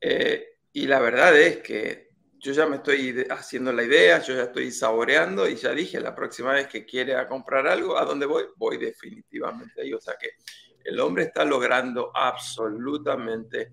Eh, 0.00 0.60
y 0.72 0.86
la 0.86 1.00
verdad 1.00 1.36
es 1.36 1.58
que 1.58 2.05
yo 2.46 2.52
ya 2.52 2.66
me 2.66 2.76
estoy 2.76 3.26
haciendo 3.28 3.72
la 3.72 3.82
idea, 3.82 4.22
yo 4.22 4.36
ya 4.36 4.44
estoy 4.44 4.70
saboreando 4.70 5.48
y 5.48 5.56
ya 5.56 5.72
dije, 5.72 5.98
la 5.98 6.14
próxima 6.14 6.52
vez 6.52 6.68
que 6.68 6.86
quiere 6.86 7.16
a 7.16 7.26
comprar 7.26 7.66
algo, 7.66 7.98
¿a 7.98 8.04
dónde 8.04 8.24
voy? 8.24 8.44
Voy 8.54 8.76
definitivamente 8.76 9.82
ahí. 9.82 9.92
O 9.92 10.00
sea 10.00 10.14
que 10.16 10.28
el 10.84 11.00
hombre 11.00 11.24
está 11.24 11.44
logrando 11.44 12.12
absolutamente 12.14 13.72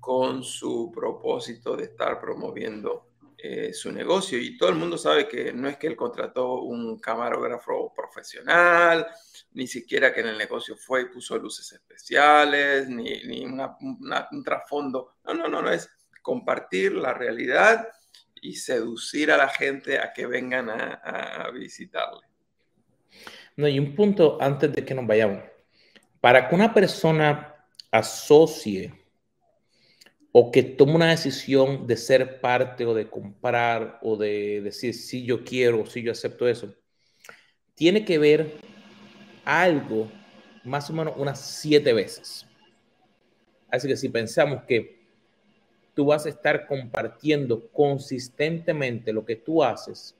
con 0.00 0.42
su 0.42 0.90
propósito 0.90 1.76
de 1.76 1.84
estar 1.84 2.18
promoviendo 2.18 3.10
eh, 3.36 3.74
su 3.74 3.92
negocio. 3.92 4.38
Y 4.38 4.56
todo 4.56 4.70
el 4.70 4.76
mundo 4.76 4.96
sabe 4.96 5.28
que 5.28 5.52
no 5.52 5.68
es 5.68 5.76
que 5.76 5.88
él 5.88 5.94
contrató 5.94 6.62
un 6.62 6.98
camarógrafo 6.98 7.92
profesional, 7.94 9.06
ni 9.52 9.66
siquiera 9.66 10.14
que 10.14 10.20
en 10.20 10.28
el 10.28 10.38
negocio 10.38 10.74
fue 10.74 11.02
y 11.02 11.06
puso 11.10 11.36
luces 11.36 11.70
especiales, 11.70 12.88
ni, 12.88 13.24
ni 13.24 13.44
un 13.44 14.42
trasfondo. 14.42 15.16
No, 15.26 15.34
no, 15.34 15.48
no, 15.48 15.60
no, 15.60 15.70
es 15.70 15.90
compartir 16.22 16.92
la 16.92 17.12
realidad 17.12 17.86
y 18.40 18.54
seducir 18.54 19.30
a 19.30 19.36
la 19.36 19.48
gente 19.48 19.98
a 19.98 20.12
que 20.12 20.26
vengan 20.26 20.68
a, 20.70 21.50
visitarle. 21.52 22.26
No, 23.56 23.66
y 23.66 23.78
un 23.78 23.94
punto 23.94 24.38
antes 24.40 24.72
de 24.72 24.84
que 24.84 24.94
nos 24.94 25.06
vayamos. 25.06 25.42
Para 26.20 26.48
que 26.48 26.54
una 26.54 26.74
persona 26.74 27.54
asocie 27.90 28.92
o 30.32 30.50
que 30.50 30.62
tome 30.62 30.94
una 30.94 31.10
decisión 31.10 31.86
de 31.86 31.96
ser 31.96 32.40
parte 32.40 32.84
o 32.84 32.92
de 32.92 33.08
comprar 33.08 33.98
o 34.02 34.16
de 34.16 34.60
decir 34.60 34.92
si 34.92 35.24
yo 35.24 35.44
quiero 35.44 35.80
o 35.80 35.86
si 35.86 36.02
yo 36.02 36.12
acepto 36.12 36.46
eso, 36.46 36.74
tiene 37.74 38.04
que 38.04 38.18
ver 38.18 38.58
algo 39.44 40.10
más 40.64 40.90
o 40.90 40.92
menos 40.92 41.14
unas 41.16 41.40
siete 41.40 41.92
veces. 41.92 42.46
Así 43.70 43.88
que 43.88 43.96
si 43.96 44.08
pensamos 44.08 44.62
que 44.64 44.95
tú 45.96 46.04
vas 46.04 46.26
a 46.26 46.28
estar 46.28 46.66
compartiendo 46.66 47.68
consistentemente 47.68 49.14
lo 49.14 49.24
que 49.24 49.34
tú 49.34 49.64
haces, 49.64 50.14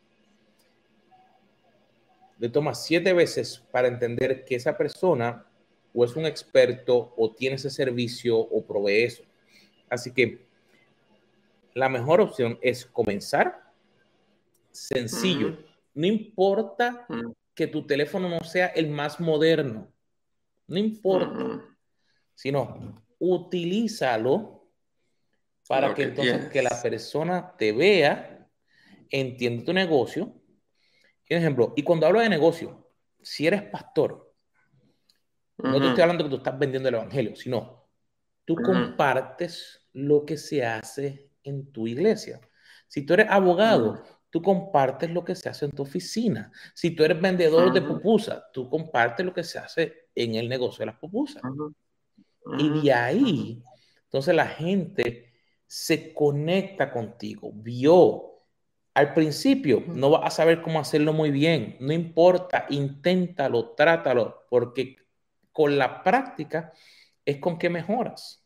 le 2.39 2.49
toma 2.49 2.75
siete 2.75 3.12
veces 3.12 3.62
para 3.71 3.87
entender 3.87 4.47
que 4.47 4.55
esa 4.55 4.77
persona 4.77 5.45
o 5.93 6.03
es 6.03 6.17
un 6.17 6.25
experto 6.25 7.12
o 7.15 7.31
tiene 7.31 7.57
ese 7.57 7.69
servicio 7.69 8.39
o 8.39 8.65
provee 8.65 9.05
eso. 9.05 9.23
Así 9.91 10.12
que 10.12 10.47
la 11.75 11.91
mejor 11.91 12.23
opción 12.23 12.59
es 12.62 12.87
comenzar 12.87 13.71
sencillo. 14.73 15.59
No 15.93 16.07
importa 16.07 17.07
que 17.55 17.67
tu 17.67 17.87
teléfono 17.87 18.31
no 18.31 18.43
sea 18.45 18.69
el 18.69 18.89
más 18.89 19.21
moderno. 19.21 19.89
No 20.67 20.79
importa. 20.79 21.62
Sino 22.35 23.03
utilízalo 23.19 24.56
para 25.68 25.94
que, 25.94 26.05
entonces 26.05 26.48
que 26.48 26.62
la 26.62 26.81
persona 26.83 27.55
te 27.57 27.72
vea, 27.72 28.48
entienda 29.11 29.64
tu 29.64 29.72
negocio. 29.72 30.26
Por 31.29 31.37
ejemplo, 31.37 31.72
y 31.76 31.83
cuando 31.83 32.07
hablo 32.07 32.20
de 32.20 32.29
negocio, 32.29 32.90
si 33.20 33.46
eres 33.46 33.62
pastor, 33.62 34.33
no 35.59 35.81
te 35.81 35.88
estoy 35.88 36.02
hablando 36.02 36.24
que 36.24 36.31
tú 36.31 36.37
estás 36.37 36.59
vendiendo 36.59 36.88
el 36.88 36.94
evangelio, 36.96 37.35
sino 37.35 37.88
tú 38.44 38.57
compartes 38.57 39.88
lo 39.92 40.24
que 40.24 40.37
se 40.37 40.64
hace 40.64 41.31
en 41.42 41.72
tu 41.72 41.87
iglesia. 41.87 42.40
Si 42.87 43.05
tú 43.05 43.14
eres 43.14 43.26
abogado, 43.31 44.02
tú 44.31 44.42
compartes 44.42 45.11
lo 45.11 45.24
que 45.24 45.35
se 45.35 45.48
hace 45.48 45.64
en 45.64 45.72
tu 45.72 45.83
oficina. 45.83 46.52
Si 46.74 46.90
tú 46.90 47.02
eres 47.02 47.20
vendedor 47.20 47.72
de 47.72 47.83
pupusas, 47.83 48.44
tú 48.52 48.68
compartes 48.68 49.24
lo 49.24 49.33
que 49.33 49.42
se 49.42 49.59
hace 49.59 50.09
en 50.14 50.35
el 50.35 50.48
negocio 50.48 50.81
de 50.83 50.87
las 50.87 50.98
pupusas. 50.98 51.42
Y 52.59 52.83
de 52.83 52.92
ahí, 52.92 53.62
entonces 54.05 54.35
la 54.35 54.46
gente 54.46 55.26
se 55.66 56.14
conecta 56.14 56.90
contigo, 56.92 57.50
vio. 57.55 58.33
Al 58.94 59.12
principio 59.12 59.85
no 59.88 60.11
vas 60.11 60.22
a 60.24 60.37
saber 60.37 60.62
cómo 60.62 60.81
hacerlo 60.81 61.12
muy 61.12 61.31
bien, 61.31 61.76
no 61.81 61.92
importa, 61.92 62.66
inténtalo, 62.70 63.74
trátalo, 63.74 64.46
porque 64.48 64.96
con 65.52 65.76
la 65.76 66.02
práctica 66.02 66.72
es 67.24 67.38
con 67.38 67.59
que 67.59 67.68
mejoras. 67.68 68.42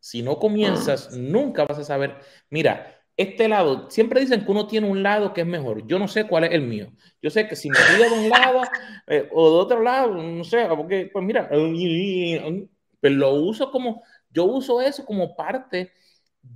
Si 0.00 0.22
no 0.22 0.38
comienzas, 0.38 1.16
nunca 1.16 1.64
vas 1.64 1.78
a 1.78 1.84
saber. 1.84 2.16
Mira, 2.50 2.98
este 3.16 3.48
lado, 3.48 3.90
siempre 3.90 4.20
dicen 4.20 4.44
que 4.44 4.50
uno 4.50 4.66
tiene 4.66 4.88
un 4.88 5.02
lado 5.02 5.32
que 5.34 5.40
es 5.40 5.46
mejor. 5.46 5.86
Yo 5.86 5.98
no 5.98 6.06
sé 6.06 6.24
cuál 6.24 6.44
es 6.44 6.52
el 6.52 6.62
mío. 6.62 6.92
Yo 7.20 7.30
sé 7.30 7.48
que 7.48 7.56
si 7.56 7.68
me 7.68 7.78
voy 7.78 8.08
de 8.08 8.26
un 8.26 8.28
lado 8.30 8.62
eh, 9.06 9.28
o 9.32 9.50
de 9.50 9.56
otro 9.56 9.82
lado, 9.82 10.14
no 10.14 10.44
sé, 10.44 10.66
porque, 10.76 11.10
pues 11.12 11.24
mira, 11.24 11.48
pero 13.00 13.14
lo 13.14 13.34
uso 13.34 13.70
como, 13.70 14.02
yo 14.30 14.44
uso 14.44 14.80
eso 14.80 15.04
como 15.04 15.34
parte 15.34 15.92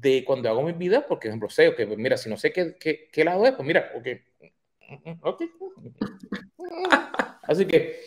de 0.01 0.25
cuando 0.25 0.49
hago 0.49 0.63
mis 0.63 0.79
videos, 0.79 1.05
porque, 1.09 1.29
por 1.29 1.31
ejemplo, 1.31 1.51
sé 1.51 1.75
que, 1.75 1.87
pues 1.87 1.99
mira, 1.99 2.17
si 2.17 2.29
no 2.29 2.37
sé 2.37 2.53
qué, 2.53 2.77
qué, 2.79 3.09
qué 3.13 3.25
lado 3.25 3.47
es, 3.47 3.53
pues 3.53 3.67
mira, 3.67 3.93
ok. 3.95 4.07
okay. 5.23 5.51
Así 7.43 7.67
que 7.67 8.01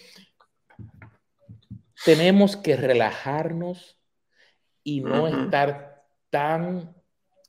tenemos 2.04 2.58
que 2.58 2.76
relajarnos 2.76 4.00
y 4.84 5.02
no 5.02 5.28
estar 5.28 6.06
tan 6.30 6.96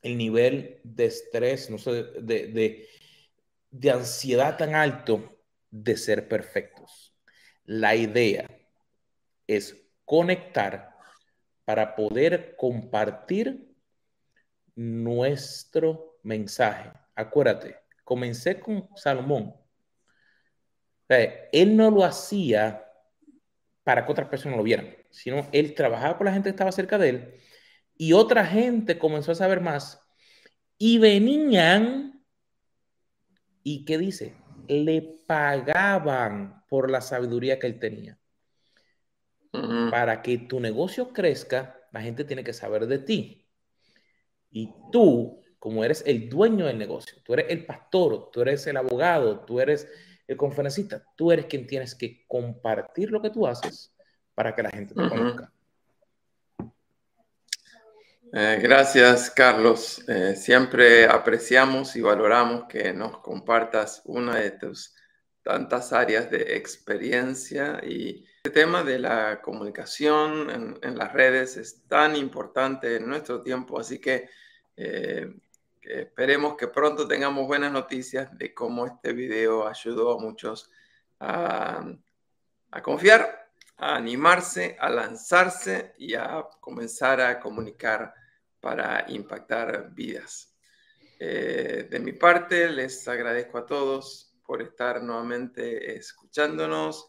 el 0.03 0.17
nivel 0.17 0.81
de 0.85 1.07
estrés, 1.07 1.69
no 1.71 1.79
sé, 1.79 1.91
de, 1.91 2.47
de, 2.49 2.89
de 3.71 3.91
ansiedad 3.91 4.57
tan 4.57 4.75
alto 4.75 5.41
de 5.71 5.97
ser 5.97 6.29
perfectos. 6.29 7.15
La 7.65 7.97
idea 7.97 8.49
es 9.47 9.77
conectar 10.05 10.97
para 11.65 11.97
poder 11.97 12.55
compartir 12.57 13.76
nuestro 14.77 16.19
mensaje. 16.23 16.93
Acuérdate, 17.15 17.77
comencé 18.05 18.61
con 18.61 18.89
Salomón. 18.97 19.55
él 21.09 21.77
no 21.77 21.91
lo 21.91 22.05
hacía 22.05 22.85
para 23.83 24.05
que 24.05 24.13
otras 24.13 24.29
personas 24.29 24.59
lo 24.59 24.65
vieran, 24.65 24.95
sino 25.11 25.49
él 25.53 25.75
trabajaba 25.75 26.17
con 26.17 26.27
la 26.27 26.33
gente 26.33 26.49
que 26.49 26.55
estaba 26.55 26.73
cerca 26.73 26.99
de 26.99 27.09
él 27.09 27.41
y 27.97 28.13
otra 28.13 28.45
gente 28.45 28.99
comenzó 28.99 29.33
a 29.33 29.37
saber 29.37 29.61
más 29.61 30.01
y 30.79 30.99
venían 30.99 32.25
y 33.63 33.85
¿qué 33.85 33.99
dice? 33.99 34.37
Le 34.69 35.03
pagaban 35.27 36.65
por 36.69 36.91
la 36.91 37.01
sabiduría 37.01 37.59
que 37.59 37.67
él 37.67 37.79
tenía. 37.79 38.19
Para 39.91 40.21
que 40.23 40.39
tu 40.39 40.61
negocio 40.61 41.13
crezca, 41.13 41.81
la 41.91 42.03
gente 42.03 42.25
tiene 42.25 42.45
que 42.45 42.53
saber 42.53 42.87
de 42.87 42.99
ti. 42.99 43.46
Y 44.51 44.73
tú, 44.93 45.43
como 45.59 45.85
eres 45.85 46.03
el 46.07 46.29
dueño 46.29 46.67
del 46.67 46.79
negocio, 46.79 47.19
tú 47.25 47.35
eres 47.35 47.47
el 47.51 47.67
pastor, 47.67 48.31
tú 48.31 48.43
eres 48.43 48.67
el 48.67 48.77
abogado, 48.77 49.41
tú 49.41 49.61
eres 49.61 49.89
el 50.27 50.37
conferencista, 50.37 51.05
tú 51.17 51.33
eres 51.33 51.47
quien 51.47 51.67
tienes 51.67 51.95
que 51.95 52.25
compartir 52.27 53.11
lo 53.11 53.23
que 53.23 53.31
tú 53.31 53.47
haces 53.47 53.95
para 54.35 54.55
que 54.55 54.63
la 54.63 54.71
gente 54.71 54.95
te 54.95 55.09
conozca. 55.09 55.53
Eh, 58.33 58.59
gracias, 58.61 59.31
Carlos. 59.31 60.03
Eh, 60.09 60.35
siempre 60.37 61.07
apreciamos 61.07 61.95
y 61.97 62.01
valoramos 62.01 62.65
que 62.69 62.93
nos 62.93 63.19
compartas 63.19 64.03
una 64.05 64.37
de 64.37 64.51
tus 64.51 64.95
tantas 65.43 65.93
áreas 65.93 66.29
de 66.31 66.57
experiencia 66.57 67.81
y 67.87 68.27
el 68.47 68.53
tema 68.53 68.85
de 68.85 68.99
la 68.99 69.41
comunicación 69.43 70.79
en, 70.81 70.99
las 70.99 71.13
redes 71.13 71.57
es 71.57 71.83
tan 71.89 72.15
importante 72.15 72.97
en 72.97 73.09
nuestro 73.09 73.43
tiempo, 73.43 73.81
así 73.81 73.99
que, 73.99 74.29
eh, 74.77 75.35
esperemos 75.83 76.57
que 76.57 76.69
pronto 76.69 77.09
tengamos 77.09 77.47
buenas 77.47 77.73
noticias 77.73 78.37
de 78.39 78.55
cómo 78.55 78.87
este 78.87 79.13
video 79.13 79.67
ayudó 79.67 80.13
a 80.13 80.21
muchos 80.21 80.71
a, 81.19 81.85
a 82.71 82.83
confiar, 82.83 83.51
a 83.77 83.97
animarse, 83.97 84.77
a 84.79 84.91
lanzarse 84.91 85.95
y 85.99 86.15
a 86.15 86.47
comenzar 86.61 87.21
a 87.21 87.41
comunicar 87.41 88.15
para 88.61 89.07
impactar 89.09 89.91
vidas. 89.93 90.55
Eh, 91.19 91.89
de 91.91 91.99
mi 92.01 92.13
parte, 92.13 92.69
les 92.69 93.07
agradezco 93.09 93.59
a 93.59 93.67
todos 93.67 94.37
por 94.45 94.63
estar 94.63 95.03
nuevamente 95.03 95.97
escuchándonos. 95.97 97.09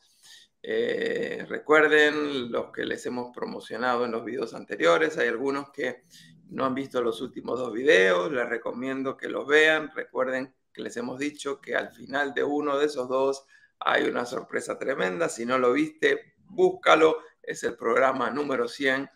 Eh, 0.70 1.46
recuerden 1.48 2.52
los 2.52 2.74
que 2.74 2.84
les 2.84 3.06
hemos 3.06 3.34
promocionado 3.34 4.04
en 4.04 4.12
los 4.12 4.26
videos 4.26 4.54
anteriores. 4.54 5.18
Hay 5.18 5.30
algunos 5.30 5.70
que 5.72 6.04
no 6.50 6.66
han 6.66 6.76
visto 6.76 7.02
los 7.02 7.22
últimos 7.22 7.58
dos 7.58 7.72
videos. 7.72 8.30
Les 8.34 8.50
recomiendo 8.50 9.16
que 9.16 9.30
los 9.30 9.48
vean. 9.48 9.90
Recuerden 9.96 10.54
que 10.74 10.82
les 10.82 10.98
hemos 10.98 11.20
dicho 11.20 11.62
que 11.62 11.78
al 11.78 11.94
final 11.94 12.34
de 12.34 12.44
uno 12.44 12.78
de 12.78 12.88
esos 12.88 13.08
dos 13.08 13.46
hay 13.80 14.10
una 14.10 14.26
sorpresa 14.26 14.78
tremenda. 14.78 15.30
Si 15.30 15.46
no 15.46 15.58
lo 15.58 15.72
viste, 15.72 16.34
búscalo. 16.44 17.20
Es 17.42 17.64
el 17.64 17.78
programa 17.78 18.30
número 18.30 18.68
100. 18.68 19.10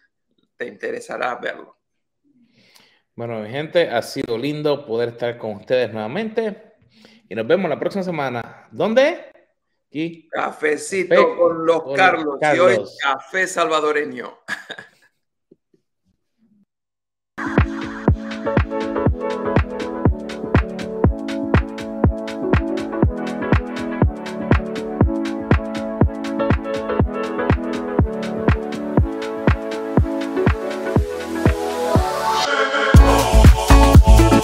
Te 0.56 0.68
interesará 0.68 1.36
verlo. 1.36 1.80
Bueno, 3.14 3.42
mi 3.42 3.50
gente, 3.50 3.90
ha 3.90 4.02
sido 4.02 4.38
lindo 4.38 4.86
poder 4.86 5.10
estar 5.10 5.38
con 5.38 5.58
ustedes 5.58 5.92
nuevamente. 5.92 6.76
Y 7.28 7.36
nos 7.36 7.46
vemos 7.46 7.70
la 7.70 7.78
próxima 7.78 8.04
semana. 8.04 8.70
¿Dónde? 8.72 9.31
Aquí. 9.91 10.30
Cafecito 10.32 11.36
con 11.36 11.65
los 11.65 11.84
Carlos. 11.97 12.39
Y 12.41 12.60
hoy 12.60 12.80
café 13.01 13.45
salvadoreño. 13.45 14.38